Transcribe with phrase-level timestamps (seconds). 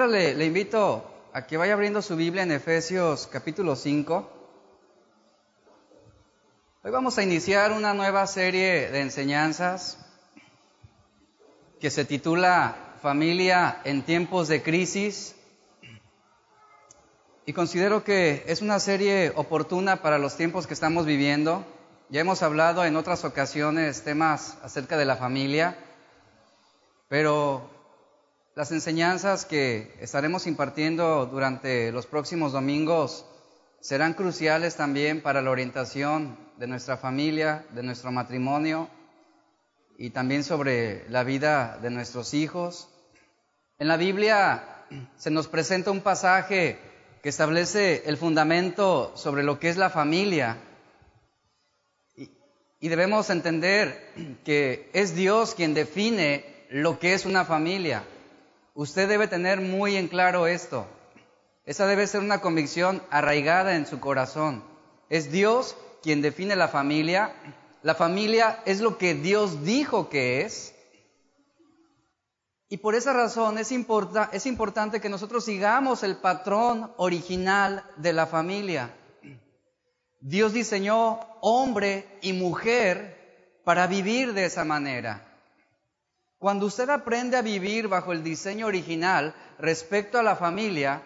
[0.00, 1.04] Mientras le, le invito
[1.34, 4.30] a que vaya abriendo su Biblia en Efesios capítulo 5.
[6.82, 9.98] Hoy vamos a iniciar una nueva serie de enseñanzas
[11.78, 15.36] que se titula Familia en tiempos de crisis.
[17.44, 21.62] Y considero que es una serie oportuna para los tiempos que estamos viviendo.
[22.08, 25.76] Ya hemos hablado en otras ocasiones temas acerca de la familia,
[27.10, 27.79] pero
[28.54, 33.24] las enseñanzas que estaremos impartiendo durante los próximos domingos
[33.80, 38.88] serán cruciales también para la orientación de nuestra familia, de nuestro matrimonio
[39.96, 42.88] y también sobre la vida de nuestros hijos.
[43.78, 44.84] En la Biblia
[45.16, 46.78] se nos presenta un pasaje
[47.22, 50.58] que establece el fundamento sobre lo que es la familia.
[52.16, 58.04] Y, debemos entender que es Dios quien define lo que es una familia.
[58.80, 60.86] Usted debe tener muy en claro esto.
[61.66, 64.64] Esa debe ser una convicción arraigada en su corazón.
[65.10, 67.34] Es Dios quien define la familia.
[67.82, 70.74] La familia es lo que Dios dijo que es.
[72.70, 78.24] Y por esa razón es, es importante que nosotros sigamos el patrón original de la
[78.24, 78.94] familia.
[80.20, 85.29] Dios diseñó hombre y mujer para vivir de esa manera.
[86.40, 91.02] Cuando usted aprende a vivir bajo el diseño original respecto a la familia,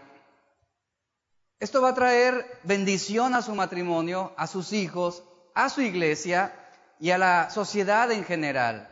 [1.58, 6.55] esto va a traer bendición a su matrimonio, a sus hijos, a su iglesia
[7.00, 8.88] y a la sociedad en general.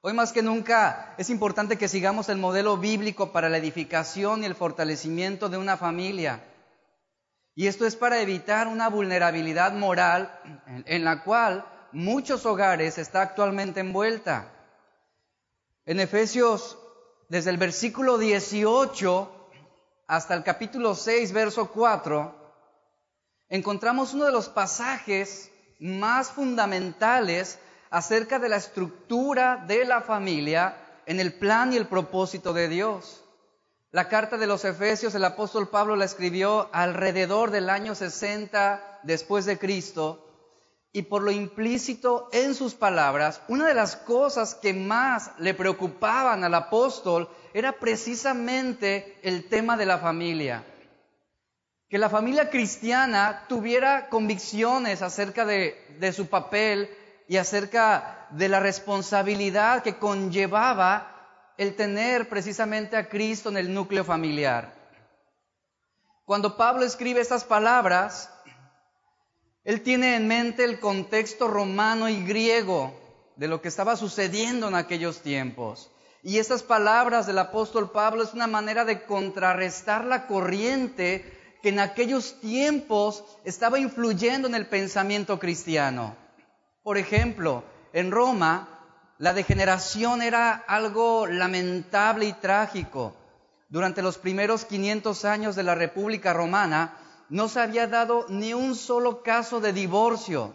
[0.00, 4.46] Hoy más que nunca es importante que sigamos el modelo bíblico para la edificación y
[4.46, 6.42] el fortalecimiento de una familia.
[7.54, 10.40] Y esto es para evitar una vulnerabilidad moral
[10.86, 14.50] en la cual muchos hogares está actualmente envuelta.
[15.86, 16.78] En Efesios,
[17.28, 19.30] desde el versículo 18
[20.06, 22.34] hasta el capítulo 6, verso 4,
[23.50, 27.58] encontramos uno de los pasajes más fundamentales
[27.90, 33.22] acerca de la estructura de la familia en el plan y el propósito de Dios.
[33.90, 39.44] La carta de los Efesios, el apóstol Pablo la escribió alrededor del año 60 después
[39.44, 40.23] de Cristo
[40.96, 46.44] y por lo implícito en sus palabras, una de las cosas que más le preocupaban
[46.44, 50.64] al apóstol era precisamente el tema de la familia.
[51.88, 56.88] Que la familia cristiana tuviera convicciones acerca de, de su papel
[57.26, 61.10] y acerca de la responsabilidad que conllevaba
[61.58, 64.72] el tener precisamente a Cristo en el núcleo familiar.
[66.24, 68.30] Cuando Pablo escribe estas palabras,
[69.64, 72.94] él tiene en mente el contexto romano y griego
[73.36, 75.90] de lo que estaba sucediendo en aquellos tiempos.
[76.22, 81.80] Y estas palabras del apóstol Pablo es una manera de contrarrestar la corriente que en
[81.80, 86.14] aquellos tiempos estaba influyendo en el pensamiento cristiano.
[86.82, 87.64] Por ejemplo,
[87.94, 88.68] en Roma
[89.18, 93.16] la degeneración era algo lamentable y trágico.
[93.68, 96.98] Durante los primeros 500 años de la República Romana,
[97.34, 100.54] no se había dado ni un solo caso de divorcio.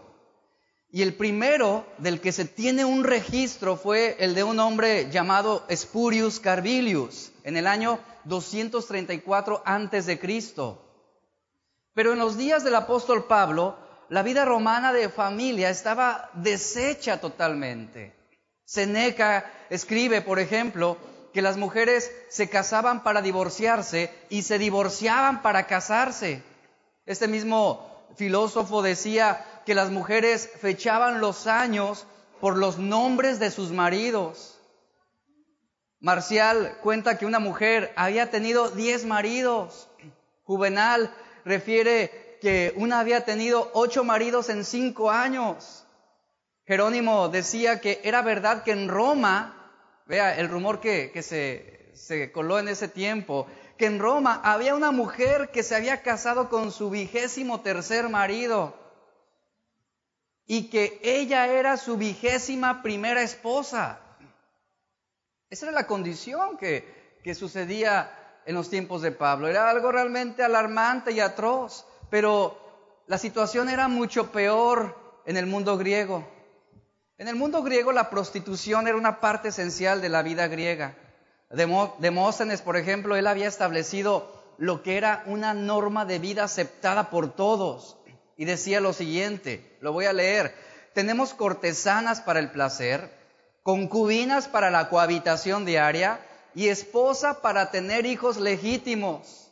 [0.90, 5.66] Y el primero del que se tiene un registro fue el de un hombre llamado
[5.70, 10.82] Spurius Carvilius en el año 234 antes de Cristo.
[11.94, 13.76] Pero en los días del apóstol Pablo,
[14.08, 18.16] la vida romana de familia estaba deshecha totalmente.
[18.64, 20.96] Seneca escribe, por ejemplo,
[21.34, 26.48] que las mujeres se casaban para divorciarse y se divorciaban para casarse.
[27.09, 32.06] Este mismo filósofo decía que las mujeres fechaban los años
[32.40, 34.59] por los nombres de sus maridos.
[36.00, 39.90] Marcial cuenta que una mujer había tenido diez maridos.
[40.44, 41.12] Juvenal
[41.46, 45.88] refiere que una había tenido ocho maridos en cinco años.
[46.68, 49.74] Jerónimo decía que era verdad que en Roma,
[50.06, 53.48] vea el rumor que, se coló en ese tiempo,
[53.80, 58.76] que en Roma había una mujer que se había casado con su vigésimo tercer marido
[60.46, 64.02] y que ella era su vigésima primera esposa.
[65.50, 68.12] Esa era la condición que, que sucedía
[68.46, 69.48] en los tiempos de Pablo.
[69.48, 72.60] Era algo realmente alarmante y atroz, pero
[73.08, 76.28] la situación era mucho peor en el mundo griego.
[77.18, 80.98] En el mundo griego la prostitución era una parte esencial de la vida griega.
[81.50, 87.34] Demóstenes, por ejemplo, él había establecido lo que era una norma de vida aceptada por
[87.34, 87.98] todos.
[88.38, 90.56] Y decía lo siguiente, lo voy a leer,
[90.94, 93.12] tenemos cortesanas para el placer,
[93.63, 96.22] concubinas para la cohabitación diaria,
[96.56, 99.51] y esposa para tener hijos legítimos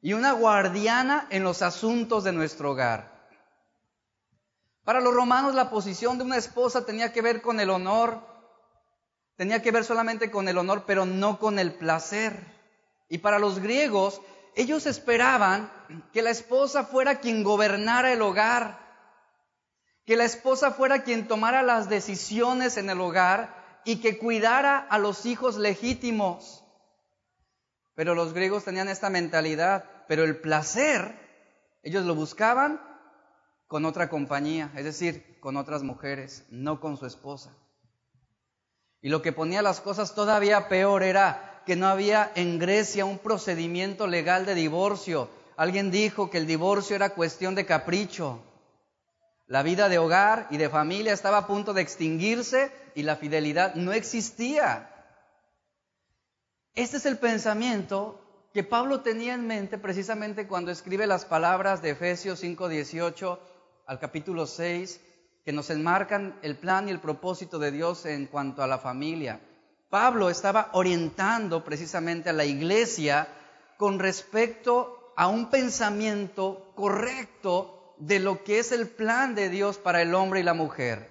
[0.00, 3.28] y una guardiana en los asuntos de nuestro hogar.
[4.84, 8.20] Para los romanos la posición de una esposa tenía que ver con el honor,
[9.36, 12.44] tenía que ver solamente con el honor, pero no con el placer.
[13.08, 14.20] Y para los griegos,
[14.54, 15.70] ellos esperaban
[16.12, 18.78] que la esposa fuera quien gobernara el hogar,
[20.06, 24.98] que la esposa fuera quien tomara las decisiones en el hogar y que cuidara a
[24.98, 26.64] los hijos legítimos.
[27.94, 31.18] Pero los griegos tenían esta mentalidad, pero el placer,
[31.82, 32.80] ellos lo buscaban
[33.66, 37.52] con otra compañía, es decir, con otras mujeres, no con su esposa.
[39.06, 43.18] Y lo que ponía las cosas todavía peor era que no había en Grecia un
[43.18, 45.28] procedimiento legal de divorcio.
[45.56, 48.42] Alguien dijo que el divorcio era cuestión de capricho.
[49.46, 53.76] La vida de hogar y de familia estaba a punto de extinguirse y la fidelidad
[53.76, 54.90] no existía.
[56.74, 61.90] Este es el pensamiento que Pablo tenía en mente precisamente cuando escribe las palabras de
[61.90, 63.38] Efesios 5:18
[63.86, 65.00] al capítulo 6,
[65.46, 69.38] que nos enmarcan el plan y el propósito de Dios en cuanto a la familia.
[69.88, 73.28] Pablo estaba orientando precisamente a la iglesia
[73.76, 80.02] con respecto a un pensamiento correcto de lo que es el plan de Dios para
[80.02, 81.08] el hombre y la mujer.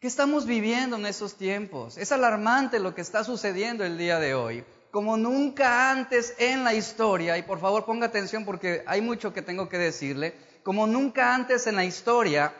[0.00, 1.96] ¿Qué estamos viviendo en esos tiempos?
[1.96, 4.64] Es alarmante lo que está sucediendo el día de hoy.
[4.90, 9.42] Como nunca antes en la historia, y por favor ponga atención porque hay mucho que
[9.42, 12.54] tengo que decirle, como nunca antes en la historia,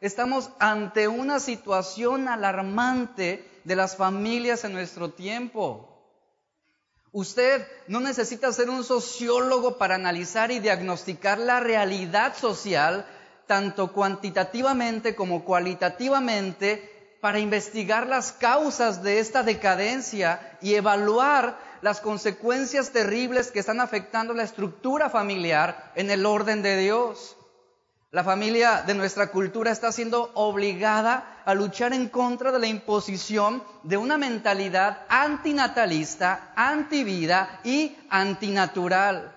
[0.00, 5.84] estamos ante una situación alarmante de las familias en nuestro tiempo.
[7.10, 13.04] Usted no necesita ser un sociólogo para analizar y diagnosticar la realidad social,
[13.48, 22.90] tanto cuantitativamente como cualitativamente, para investigar las causas de esta decadencia y evaluar las consecuencias
[22.90, 27.37] terribles que están afectando la estructura familiar en el orden de Dios.
[28.10, 33.62] La familia de nuestra cultura está siendo obligada a luchar en contra de la imposición
[33.82, 39.36] de una mentalidad antinatalista, antivida y antinatural.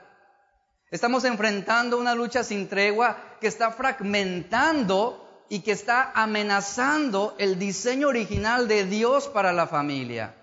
[0.90, 8.08] Estamos enfrentando una lucha sin tregua que está fragmentando y que está amenazando el diseño
[8.08, 10.34] original de Dios para la familia.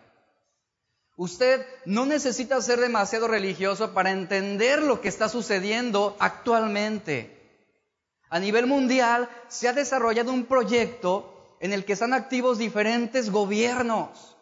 [1.16, 7.37] Usted no necesita ser demasiado religioso para entender lo que está sucediendo actualmente.
[8.30, 14.36] A nivel mundial se ha desarrollado un proyecto en el que están activos diferentes gobiernos,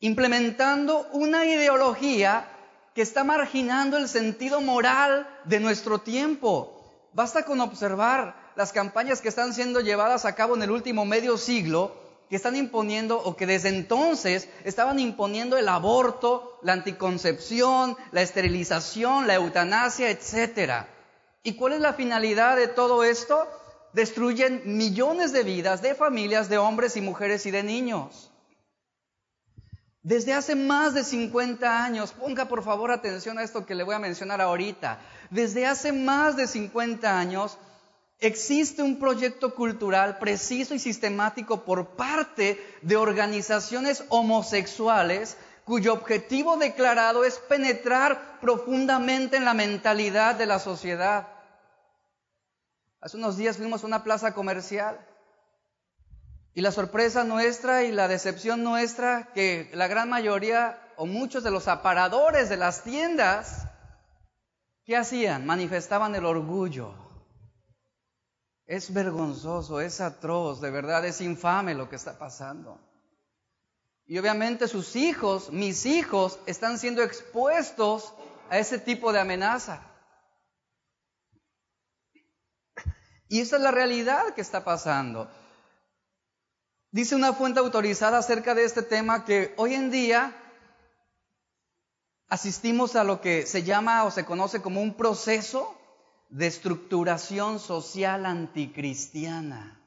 [0.00, 2.48] implementando una ideología
[2.94, 7.10] que está marginando el sentido moral de nuestro tiempo.
[7.12, 11.38] Basta con observar las campañas que están siendo llevadas a cabo en el último medio
[11.38, 11.94] siglo,
[12.28, 19.26] que están imponiendo o que desde entonces estaban imponiendo el aborto, la anticoncepción, la esterilización,
[19.26, 20.88] la eutanasia, etcétera.
[21.46, 23.46] ¿Y cuál es la finalidad de todo esto?
[23.92, 28.32] Destruyen millones de vidas, de familias, de hombres y mujeres y de niños.
[30.02, 33.94] Desde hace más de 50 años, ponga por favor atención a esto que le voy
[33.94, 34.98] a mencionar ahorita,
[35.30, 37.58] desde hace más de 50 años
[38.18, 47.24] existe un proyecto cultural preciso y sistemático por parte de organizaciones homosexuales cuyo objetivo declarado
[47.24, 51.35] es penetrar profundamente en la mentalidad de la sociedad.
[53.06, 54.98] Hace unos días fuimos a una plaza comercial
[56.54, 61.52] y la sorpresa nuestra y la decepción nuestra que la gran mayoría o muchos de
[61.52, 63.68] los aparadores de las tiendas,
[64.84, 65.46] ¿qué hacían?
[65.46, 66.94] Manifestaban el orgullo.
[68.66, 72.80] Es vergonzoso, es atroz, de verdad es infame lo que está pasando.
[74.04, 78.12] Y obviamente sus hijos, mis hijos, están siendo expuestos
[78.50, 79.95] a ese tipo de amenaza.
[83.28, 85.28] Y esa es la realidad que está pasando.
[86.90, 90.34] Dice una fuente autorizada acerca de este tema que hoy en día
[92.28, 95.76] asistimos a lo que se llama o se conoce como un proceso
[96.28, 99.80] de estructuración social anticristiana.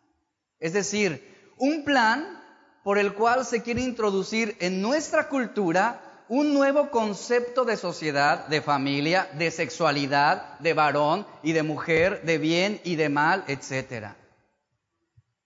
[0.59, 2.43] Es decir, un plan
[2.83, 8.61] por el cual se quiere introducir en nuestra cultura un nuevo concepto de sociedad, de
[8.61, 14.13] familia, de sexualidad, de varón y de mujer, de bien y de mal, etc.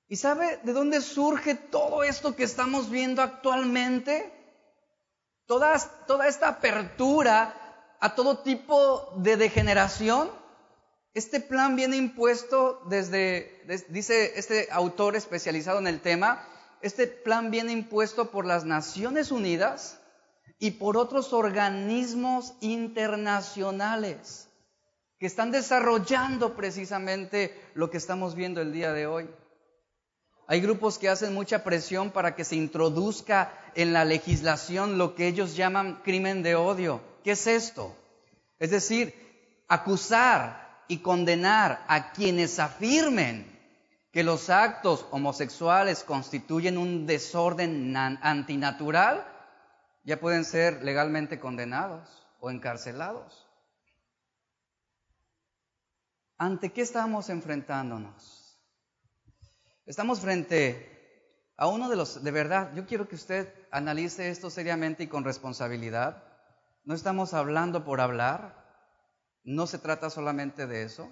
[0.10, 4.30] ¿Y sabe de dónde surge todo esto que estamos viendo actualmente?
[5.46, 7.56] Toda, toda esta apertura
[8.02, 10.30] a todo tipo de degeneración.
[11.14, 16.46] Este plan viene impuesto desde, dice este autor especializado en el tema,
[16.82, 20.02] este plan viene impuesto por las Naciones Unidas
[20.60, 24.48] y por otros organismos internacionales
[25.20, 29.30] que están desarrollando precisamente lo que estamos viendo el día de hoy.
[30.48, 35.28] Hay grupos que hacen mucha presión para que se introduzca en la legislación lo que
[35.28, 37.02] ellos llaman crimen de odio.
[37.24, 37.96] ¿Qué es esto?
[38.60, 39.16] Es decir,
[39.68, 43.54] acusar y condenar a quienes afirmen
[44.12, 49.26] que los actos homosexuales constituyen un desorden antinatural,
[50.04, 53.48] ya pueden ser legalmente condenados o encarcelados.
[56.38, 58.60] ¿Ante qué estamos enfrentándonos?
[59.86, 60.94] Estamos frente
[61.56, 65.24] a uno de los, de verdad, yo quiero que usted analice esto seriamente y con
[65.24, 66.24] responsabilidad.
[66.84, 68.62] No estamos hablando por hablar,
[69.44, 71.10] no se trata solamente de eso.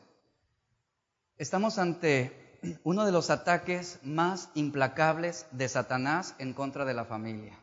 [1.38, 7.61] Estamos ante uno de los ataques más implacables de Satanás en contra de la familia.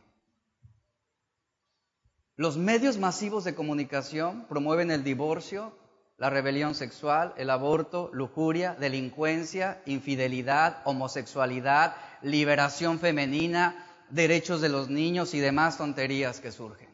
[2.39, 5.73] Los medios masivos de comunicación promueven el divorcio,
[6.17, 15.33] la rebelión sexual, el aborto, lujuria, delincuencia, infidelidad, homosexualidad, liberación femenina, derechos de los niños
[15.33, 16.87] y demás tonterías que surgen.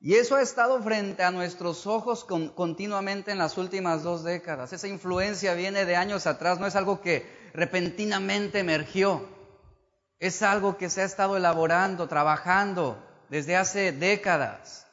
[0.00, 4.72] Y eso ha estado frente a nuestros ojos continuamente en las últimas dos décadas.
[4.72, 9.28] Esa influencia viene de años atrás, no es algo que repentinamente emergió.
[10.18, 14.86] Es algo que se ha estado elaborando, trabajando desde hace décadas.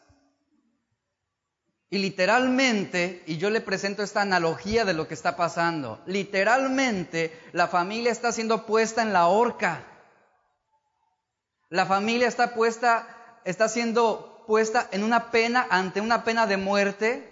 [1.92, 7.68] Y literalmente, y yo le presento esta analogía de lo que está pasando, literalmente la
[7.68, 9.84] familia está siendo puesta en la horca.
[11.70, 17.32] La familia está puesta, está siendo puesta en una pena, ante una pena de muerte.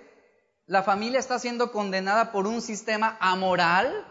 [0.68, 4.06] La familia está siendo condenada por un sistema amoral.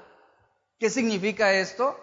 [0.81, 1.97] ¿Qué significa esto?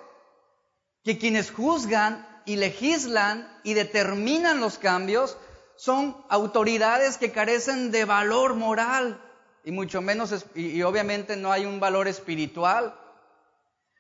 [1.03, 5.37] Que quienes juzgan y legislan y determinan los cambios
[5.75, 9.21] son autoridades que carecen de valor moral
[9.63, 12.97] y mucho menos, y, obviamente no hay un valor espiritual.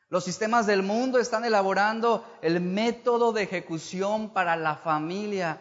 [0.09, 5.59] Los sistemas del mundo están elaborando el método de ejecución para la familia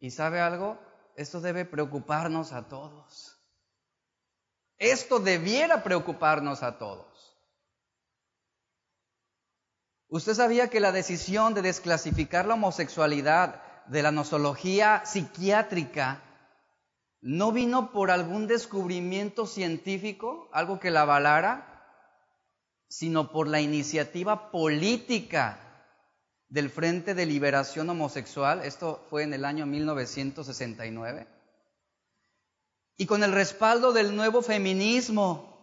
[0.00, 0.78] y sabe algo,
[1.16, 3.36] esto debe preocuparnos a todos.
[4.78, 7.35] Esto debiera preocuparnos a todos.
[10.08, 16.22] ¿Usted sabía que la decisión de desclasificar la homosexualidad de la nosología psiquiátrica
[17.20, 21.76] no vino por algún descubrimiento científico, algo que la avalara,
[22.88, 25.58] sino por la iniciativa política
[26.48, 31.26] del Frente de Liberación Homosexual, esto fue en el año 1969,
[32.96, 35.56] y con el respaldo del nuevo feminismo,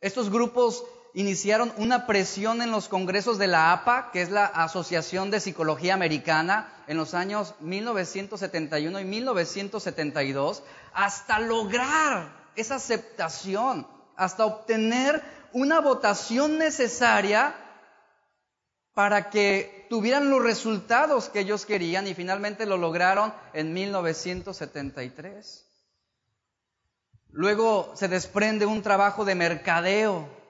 [0.00, 5.30] estos grupos iniciaron una presión en los congresos de la APA, que es la Asociación
[5.30, 10.62] de Psicología Americana, en los años 1971 y 1972,
[10.94, 17.54] hasta lograr esa aceptación, hasta obtener una votación necesaria
[18.94, 25.66] para que tuvieran los resultados que ellos querían y finalmente lo lograron en 1973.
[27.30, 30.41] Luego se desprende un trabajo de mercadeo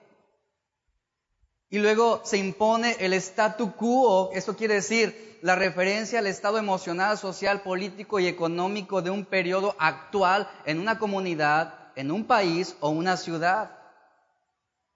[1.72, 7.16] y luego se impone el statu quo, esto quiere decir la referencia al estado emocional,
[7.16, 12.90] social, político y económico de un periodo actual en una comunidad, en un país o
[12.90, 13.70] una ciudad.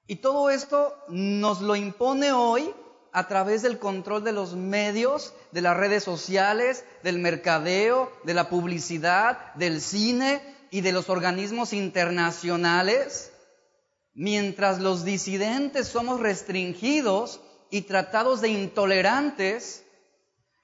[0.06, 2.70] Y todo esto nos lo impone hoy
[3.10, 8.50] a través del control de los medios, de las redes sociales, del mercadeo, de la
[8.50, 13.32] publicidad, del cine y de los organismos internacionales,
[14.16, 19.84] mientras los disidentes somos restringidos y tratados de intolerantes,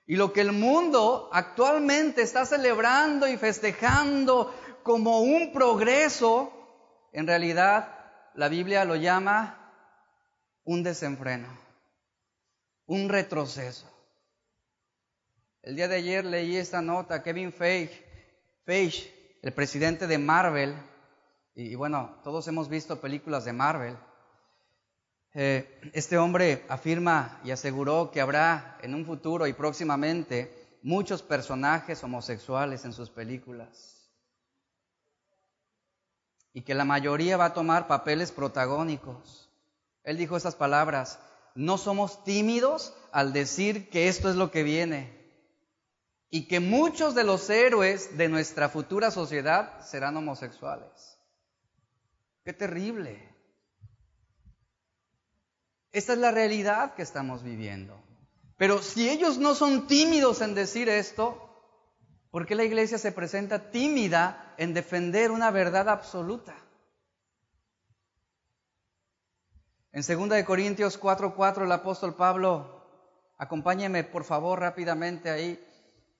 [0.05, 6.53] y lo que el mundo actualmente está celebrando y festejando como un progreso,
[7.13, 7.97] en realidad
[8.35, 9.73] la Biblia lo llama
[10.65, 11.63] un desenfreno
[12.87, 13.89] un retroceso.
[15.63, 18.05] El día de ayer leí esta nota, Kevin Feige,
[19.43, 20.75] el presidente de Marvel,
[21.55, 23.97] y, bueno, todos hemos visto películas de Marvel.
[25.35, 32.03] Eh, este hombre afirma y aseguró que habrá en un futuro y próximamente muchos personajes
[32.03, 34.11] homosexuales en sus películas.
[36.55, 39.51] Y que la mayoría va a tomar papeles protagónicos.
[40.05, 41.19] Él dijo estas palabras,
[41.55, 45.23] no somos tímidos al decir que esto es lo que viene
[46.31, 51.19] y que muchos de los héroes de nuestra futura sociedad serán homosexuales.
[52.45, 53.33] Qué terrible.
[55.93, 58.03] Esta es la realidad que estamos viviendo.
[58.57, 61.51] Pero si ellos no son tímidos en decir esto,
[62.31, 66.55] ¿por qué la iglesia se presenta tímida en defender una verdad absoluta?
[69.93, 72.87] En 2 Corintios 4:4 el apóstol Pablo,
[73.37, 75.63] acompáñeme por favor rápidamente ahí,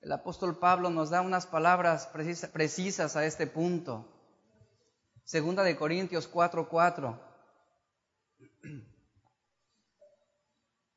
[0.01, 4.12] el apóstol Pablo nos da unas palabras precisas a este punto.
[5.23, 7.19] Segunda de Corintios 4:4.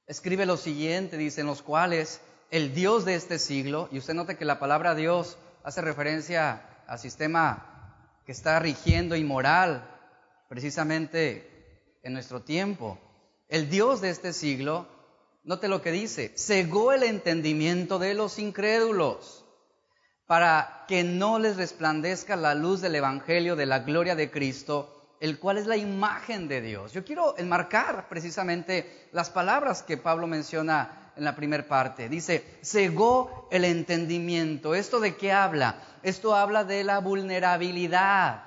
[0.06, 4.36] Escribe lo siguiente, dice, en los cuales el Dios de este siglo, y usted note
[4.36, 9.84] que la palabra Dios hace referencia al sistema que está rigiendo y moral
[10.48, 12.98] precisamente en nuestro tiempo.
[13.48, 14.86] El Dios de este siglo
[15.46, 19.45] Note lo que dice, cegó el entendimiento de los incrédulos
[20.26, 25.38] para que no les resplandezca la luz del Evangelio de la gloria de Cristo, el
[25.38, 26.92] cual es la imagen de Dios.
[26.92, 32.08] Yo quiero enmarcar precisamente las palabras que Pablo menciona en la primera parte.
[32.08, 34.74] Dice, cegó el entendimiento.
[34.74, 35.80] ¿Esto de qué habla?
[36.02, 38.42] Esto habla de la vulnerabilidad.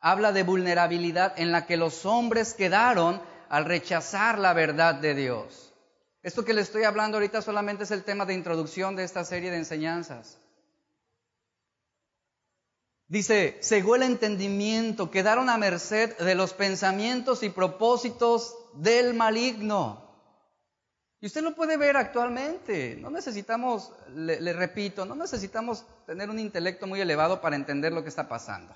[0.00, 5.74] Habla de vulnerabilidad en la que los hombres quedaron al rechazar la verdad de Dios.
[6.22, 9.50] Esto que le estoy hablando ahorita solamente es el tema de introducción de esta serie
[9.50, 10.38] de enseñanzas.
[13.10, 20.08] Dice, cegó el entendimiento, quedaron a merced de los pensamientos y propósitos del maligno.
[21.20, 22.96] Y usted lo puede ver actualmente.
[22.98, 28.02] No necesitamos, le, le, repito, no necesitamos tener un intelecto muy elevado para entender lo
[28.02, 28.74] que está pasando.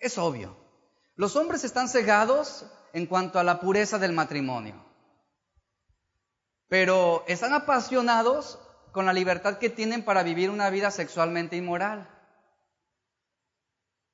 [0.00, 0.56] Es obvio.
[1.14, 4.90] Los hombres están cegados en cuanto a la pureza del matrimonio
[6.70, 8.60] pero están apasionados
[8.92, 12.08] con la libertad que tienen para vivir una vida sexualmente inmoral.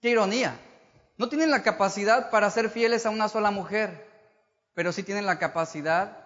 [0.01, 0.59] Qué ironía.
[1.17, 4.07] No tienen la capacidad para ser fieles a una sola mujer,
[4.75, 6.19] pero sí tienen la capacidad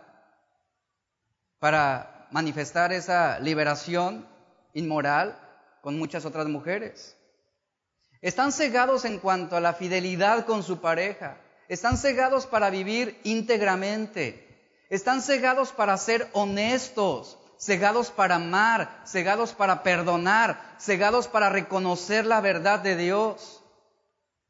[1.61, 4.27] para manifestar esa liberación
[4.73, 5.39] inmoral
[5.83, 7.17] con muchas otras mujeres.
[8.21, 11.39] Están cegados en cuanto a la fidelidad con su pareja.
[11.69, 14.47] Están cegados para vivir íntegramente,
[14.89, 22.41] están cegados para ser honestos, cegados para amar, cegados para perdonar, cegados para reconocer la
[22.41, 23.60] verdad de Dios.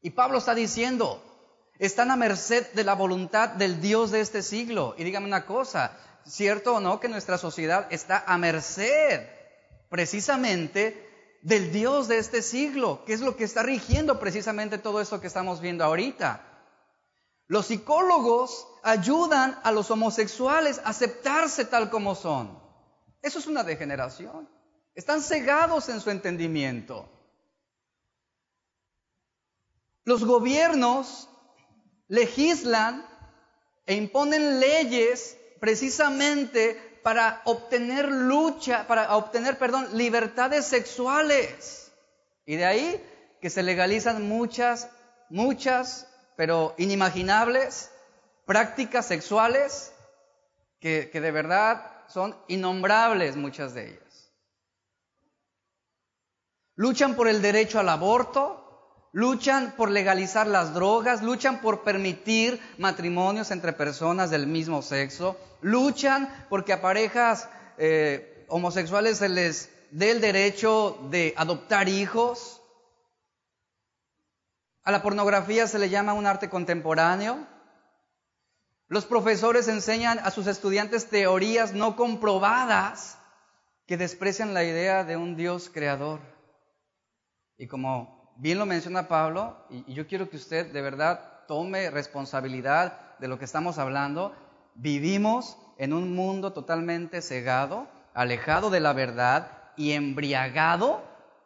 [0.03, 1.23] Y Pablo está diciendo,
[1.79, 4.95] están a merced de la voluntad del Dios de este siglo.
[4.97, 9.27] Y dígame una cosa, ¿cierto o no que nuestra sociedad está a merced
[9.89, 13.05] precisamente del Dios de este siglo?
[13.05, 16.47] que es lo que está rigiendo precisamente todo esto que estamos viendo ahorita?
[17.47, 22.59] Los psicólogos ayudan a los homosexuales a aceptarse tal como son.
[23.23, 24.49] Eso es una degeneración.
[24.95, 27.09] Están cegados en su entendimiento.
[30.05, 31.29] Los gobiernos
[32.09, 33.07] legislan
[33.87, 41.93] e imponen leyes precisamente para obtener lucha, para obtener, perdón, libertades sexuales.
[42.45, 43.07] Y de ahí
[43.41, 44.89] que se legalizan muchas,
[45.29, 47.91] muchas pero inimaginables,
[48.47, 49.93] prácticas sexuales
[50.81, 54.33] que, de verdad son innombrables muchas de ellas.
[56.77, 58.70] Luchan por el derecho al aborto,
[59.13, 66.47] luchan por legalizar las drogas, luchan por permitir matrimonios entre personas del mismo sexo, luchan
[66.49, 72.61] porque a parejas eh, homosexuales se les dé el derecho de adoptar hijos,
[74.83, 77.47] a la pornografía se le llama un arte contemporáneo.
[78.89, 83.19] Los profesores enseñan a sus estudiantes teorías no comprobadas
[83.87, 86.21] que desprecian la idea de un Dios creador.
[87.57, 93.19] Y como bien lo menciona Pablo, y yo quiero que usted de verdad tome responsabilidad
[93.19, 94.35] de lo que estamos hablando,
[94.75, 101.03] vivimos en un mundo totalmente cegado, alejado de la verdad y embriagado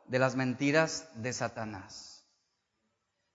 [0.06, 2.24] de las mentiras de Satanás.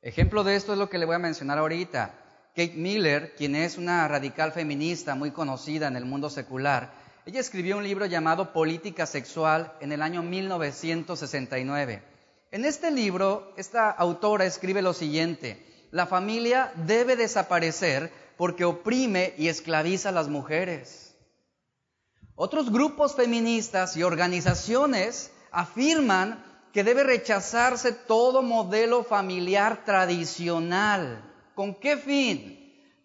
[0.01, 2.13] Ejemplo de esto es lo que le voy a mencionar ahorita.
[2.55, 6.93] Kate Miller, quien es una radical feminista muy conocida en el mundo secular,
[7.25, 12.18] ella escribió un libro llamado Política Sexual en el año 1969.
[12.51, 19.49] En este libro, esta autora escribe lo siguiente, la familia debe desaparecer porque oprime y
[19.49, 21.15] esclaviza a las mujeres.
[22.33, 31.23] Otros grupos feministas y organizaciones afirman que debe rechazarse todo modelo familiar tradicional.
[31.53, 32.55] ¿Con qué fin?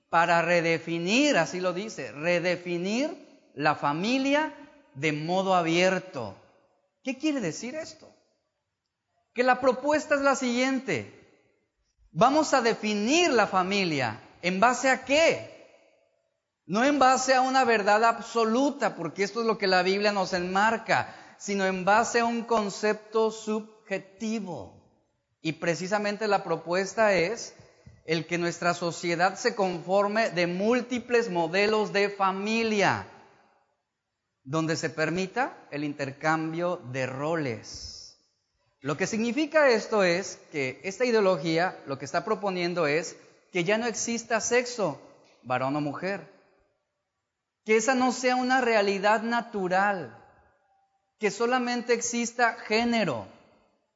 [0.08, 4.54] Para redefinir, así lo dice, redefinir la familia
[4.94, 6.34] de modo abierto.
[7.02, 8.13] ¿Qué quiere decir esto?
[9.34, 11.12] Que la propuesta es la siguiente.
[12.12, 14.20] Vamos a definir la familia.
[14.42, 15.50] ¿En base a qué?
[16.66, 20.32] No en base a una verdad absoluta, porque esto es lo que la Biblia nos
[20.32, 24.80] enmarca, sino en base a un concepto subjetivo.
[25.42, 27.54] Y precisamente la propuesta es
[28.06, 33.08] el que nuestra sociedad se conforme de múltiples modelos de familia,
[34.44, 37.93] donde se permita el intercambio de roles.
[38.84, 43.16] Lo que significa esto es que esta ideología lo que está proponiendo es
[43.50, 45.00] que ya no exista sexo,
[45.42, 46.30] varón o mujer,
[47.64, 50.22] que esa no sea una realidad natural,
[51.18, 53.26] que solamente exista género,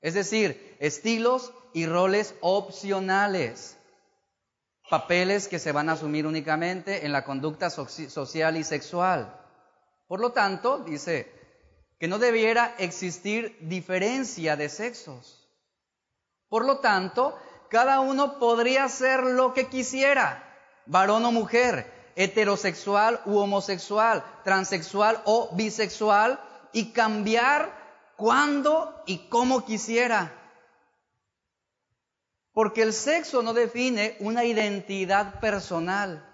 [0.00, 3.76] es decir, estilos y roles opcionales,
[4.88, 9.38] papeles que se van a asumir únicamente en la conducta social y sexual.
[10.06, 11.37] Por lo tanto, dice
[11.98, 15.48] que no debiera existir diferencia de sexos.
[16.48, 20.42] Por lo tanto, cada uno podría ser lo que quisiera,
[20.86, 26.40] varón o mujer, heterosexual u homosexual, transexual o bisexual,
[26.72, 27.72] y cambiar
[28.16, 30.34] cuando y cómo quisiera.
[32.52, 36.24] Porque el sexo no define una identidad personal.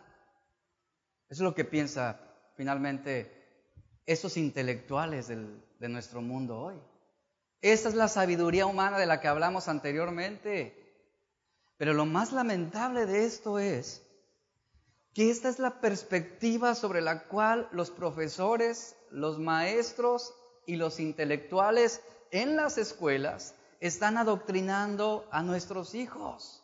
[1.29, 2.20] Eso es lo que piensa
[2.57, 3.33] finalmente
[4.06, 6.74] esos intelectuales de nuestro mundo hoy.
[7.60, 10.84] Esa es la sabiduría humana de la que hablamos anteriormente.
[11.78, 14.02] Pero lo más lamentable de esto es
[15.14, 20.34] que esta es la perspectiva sobre la cual los profesores, los maestros
[20.66, 26.62] y los intelectuales en las escuelas están adoctrinando a nuestros hijos.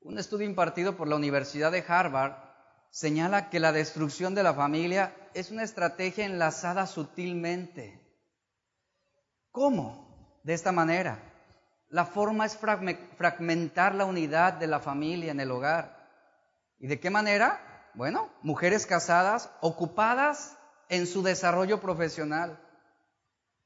[0.00, 2.47] Un estudio impartido por la Universidad de Harvard
[2.90, 8.00] señala que la destrucción de la familia es una estrategia enlazada sutilmente.
[9.50, 10.40] ¿Cómo?
[10.44, 11.22] De esta manera.
[11.88, 16.06] La forma es fragmentar la unidad de la familia en el hogar.
[16.78, 17.90] ¿Y de qué manera?
[17.94, 20.56] Bueno, mujeres casadas ocupadas
[20.88, 22.60] en su desarrollo profesional.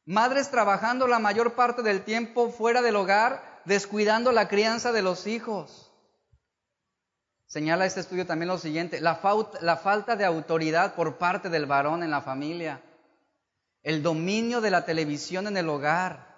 [0.04, 5.26] Madres trabajando la mayor parte del tiempo fuera del hogar, descuidando la crianza de los
[5.26, 5.91] hijos.
[7.52, 12.10] Señala este estudio también lo siguiente, la, falta de autoridad por parte del varón en
[12.10, 12.80] la familia,
[13.82, 16.32] el dominio de la televisión en el hogar,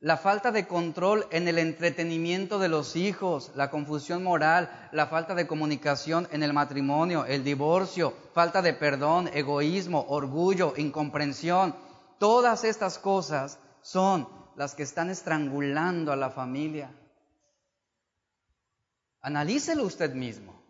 [0.00, 5.36] la falta de control en el entretenimiento de los hijos, la confusión moral, la falta
[5.36, 11.76] de comunicación en el matrimonio, el divorcio, falta de perdón, egoísmo, orgullo, incomprensión,
[12.18, 16.90] todas estas cosas son las que están estrangulando a la familia.
[19.22, 20.60] Analícelo usted mismo.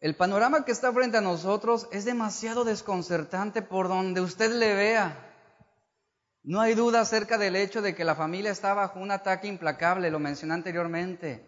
[0.00, 5.22] El panorama que está frente a nosotros es demasiado desconcertante por donde usted le vea.
[6.42, 10.10] No hay duda acerca del hecho de que la familia está bajo un ataque implacable,
[10.10, 11.44] lo mencioné anteriormente.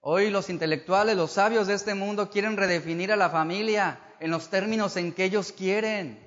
[0.00, 4.48] Hoy los intelectuales, los sabios de este mundo quieren redefinir a la familia en los
[4.48, 6.26] términos en que ellos quieren.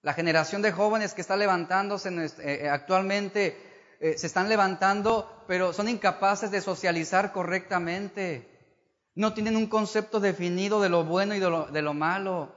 [0.00, 3.67] La generación de jóvenes que está levantándose eh, eh, actualmente
[4.00, 8.48] eh, se están levantando, pero son incapaces de socializar correctamente.
[9.14, 12.54] No tienen un concepto definido de lo bueno y de lo malo.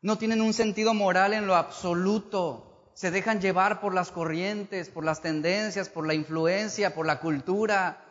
[0.00, 2.90] No tienen un sentido moral en lo absoluto.
[2.94, 8.04] Se dejan llevar por las corrientes, por las tendencias, por la influencia, por la cultura.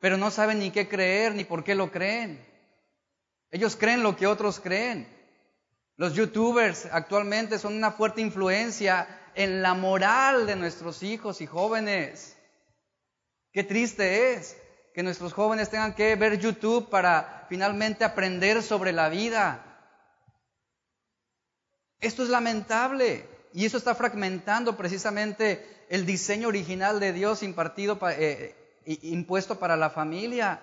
[0.00, 2.46] Pero no saben ni qué creer ni por qué lo creen.
[3.50, 5.08] Ellos creen lo que otros creen.
[5.96, 12.36] Los youtubers actualmente son una fuerte influencia en la moral de nuestros hijos y jóvenes.
[13.52, 14.56] Qué triste es
[14.94, 19.64] que nuestros jóvenes tengan que ver YouTube para finalmente aprender sobre la vida.
[22.00, 28.54] Esto es lamentable y eso está fragmentando precisamente el diseño original de Dios impartido, eh,
[28.84, 30.60] impuesto para la familia.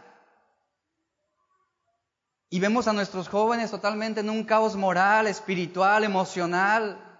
[2.50, 7.11] Y vemos a nuestros jóvenes totalmente en un caos moral, espiritual, emocional.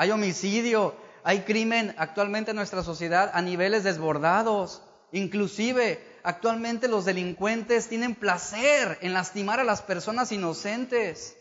[0.00, 4.80] Hay homicidio, hay crimen actualmente en nuestra sociedad a niveles desbordados.
[5.12, 11.36] Inclusive actualmente los delincuentes tienen placer en lastimar a las personas inocentes.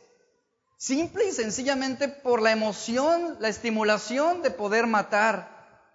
[0.76, 5.88] Simple y sencillamente por la emoción, la estimulación de poder matar.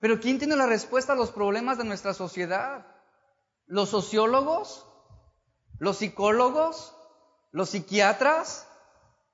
[0.00, 2.86] Pero ¿quién tiene la respuesta a los problemas de nuestra sociedad?
[3.64, 4.86] ¿Los sociólogos?
[5.78, 6.94] ¿Los psicólogos?
[7.52, 8.68] ¿Los psiquiatras?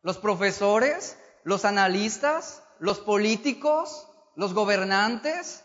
[0.03, 1.17] ¿Los profesores?
[1.45, 2.63] ¿Los analistas?
[2.79, 4.09] ¿Los políticos?
[4.37, 5.65] ¿Los gobernantes?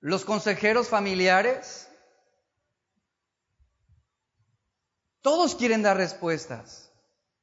[0.00, 1.88] ¿Los consejeros familiares?
[5.22, 6.92] Todos quieren dar respuestas.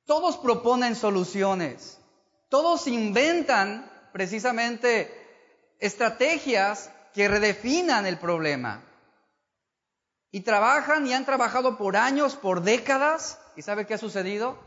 [0.05, 1.99] Todos proponen soluciones.
[2.49, 5.09] Todos inventan precisamente
[5.79, 8.83] estrategias que redefinan el problema.
[10.29, 13.39] Y trabajan y han trabajado por años, por décadas.
[13.55, 14.57] ¿Y sabe qué ha sucedido?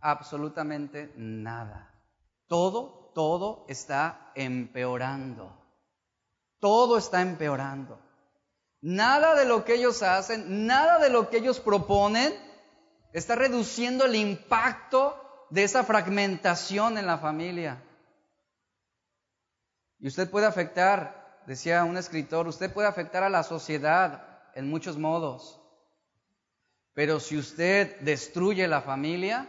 [0.00, 1.94] Absolutamente nada.
[2.48, 5.52] Todo, todo está empeorando.
[6.60, 8.00] Todo está empeorando.
[8.80, 12.32] Nada de lo que ellos hacen, nada de lo que ellos proponen
[13.12, 15.16] está reduciendo el impacto
[15.50, 17.82] de esa fragmentación en la familia.
[19.98, 24.98] Y usted puede afectar, decía un escritor, usted puede afectar a la sociedad en muchos
[24.98, 25.60] modos.
[26.96, 29.46] Pero si usted destruye la familia,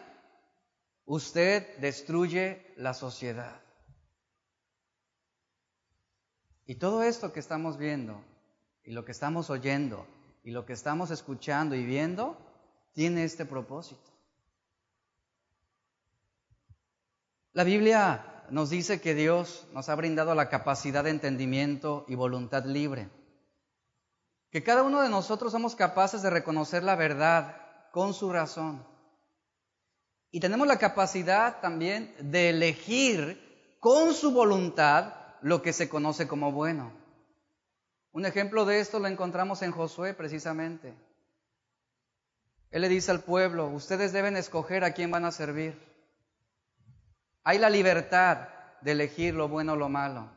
[1.05, 3.61] usted destruye la sociedad.
[6.65, 8.21] Y todo esto que estamos viendo,
[8.83, 10.05] y lo que estamos oyendo,
[10.43, 12.37] y lo que estamos escuchando y viendo,
[12.91, 14.11] tiene este propósito.
[17.53, 22.65] La Biblia nos dice que Dios nos ha brindado la capacidad de entendimiento y voluntad
[22.65, 23.09] libre.
[24.57, 28.83] Que cada uno de nosotros somos capaces de reconocer la verdad con su razón.
[30.31, 36.51] Y tenemos la capacidad también de elegir con su voluntad lo que se conoce como
[36.51, 36.91] bueno.
[38.11, 40.95] Un ejemplo de esto lo encontramos en Josué precisamente.
[42.71, 45.79] Él le dice al pueblo, ustedes deben escoger a quién van a servir.
[47.43, 48.49] Hay la libertad
[48.81, 50.31] de elegir lo bueno o lo malo.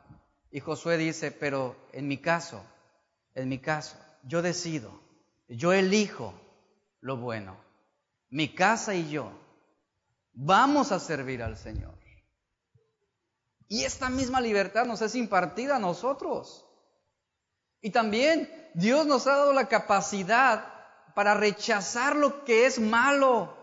[0.50, 2.62] Y Josué dice, pero en mi caso,
[3.34, 5.00] en mi caso, yo decido,
[5.48, 6.34] yo elijo
[7.00, 7.56] lo bueno.
[8.28, 9.32] Mi casa y yo
[10.32, 11.98] vamos a servir al Señor.
[13.68, 16.66] Y esta misma libertad nos es impartida a nosotros.
[17.80, 20.64] Y también Dios nos ha dado la capacidad
[21.14, 23.56] para rechazar lo que es malo.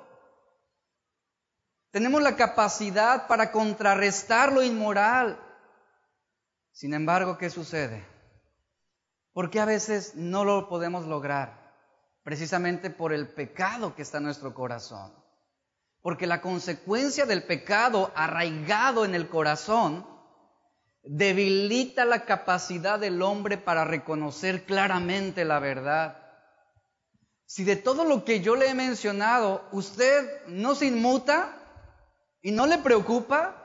[1.91, 5.39] Tenemos la capacidad para contrarrestar lo inmoral.
[6.71, 8.05] Sin embargo, ¿qué sucede?
[9.37, 11.71] ¿Por qué a veces no lo podemos lograr?
[12.23, 15.13] Precisamente por el pecado que está en nuestro corazón.
[16.01, 20.07] Porque la consecuencia del pecado arraigado en el corazón
[21.03, 26.17] debilita la capacidad del hombre para reconocer claramente la verdad.
[27.45, 31.55] Si de todo lo que yo le he mencionado usted no se inmuta
[32.41, 33.55] y no le preocupa,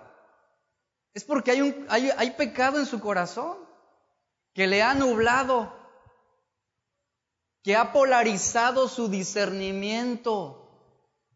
[1.14, 3.61] es porque hay, hay pecado en su corazón
[4.54, 5.74] que le ha nublado,
[7.62, 10.58] que ha polarizado su discernimiento,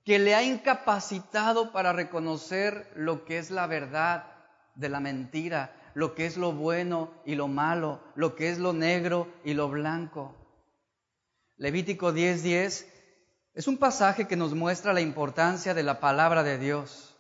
[0.05, 4.33] que le ha incapacitado para reconocer lo que es la verdad
[4.75, 8.73] de la mentira, lo que es lo bueno y lo malo, lo que es lo
[8.73, 10.35] negro y lo blanco.
[11.57, 12.87] Levítico 10:10
[13.55, 17.17] es un pasaje que nos muestra la importancia de la palabra de Dios.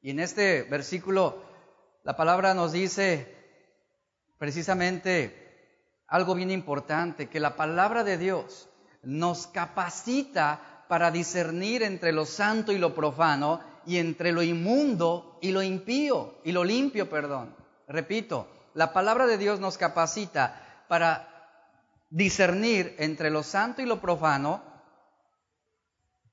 [0.00, 1.42] Y en este versículo
[2.02, 3.37] la palabra nos dice,
[4.38, 5.48] precisamente
[6.06, 8.68] algo bien importante, que la palabra de Dios
[9.02, 15.50] nos capacita para discernir entre lo santo y lo profano y entre lo inmundo y
[15.50, 17.54] lo impío, y lo limpio, perdón.
[17.86, 21.28] Repito, la palabra de Dios nos capacita para
[22.10, 24.62] discernir entre lo santo y lo profano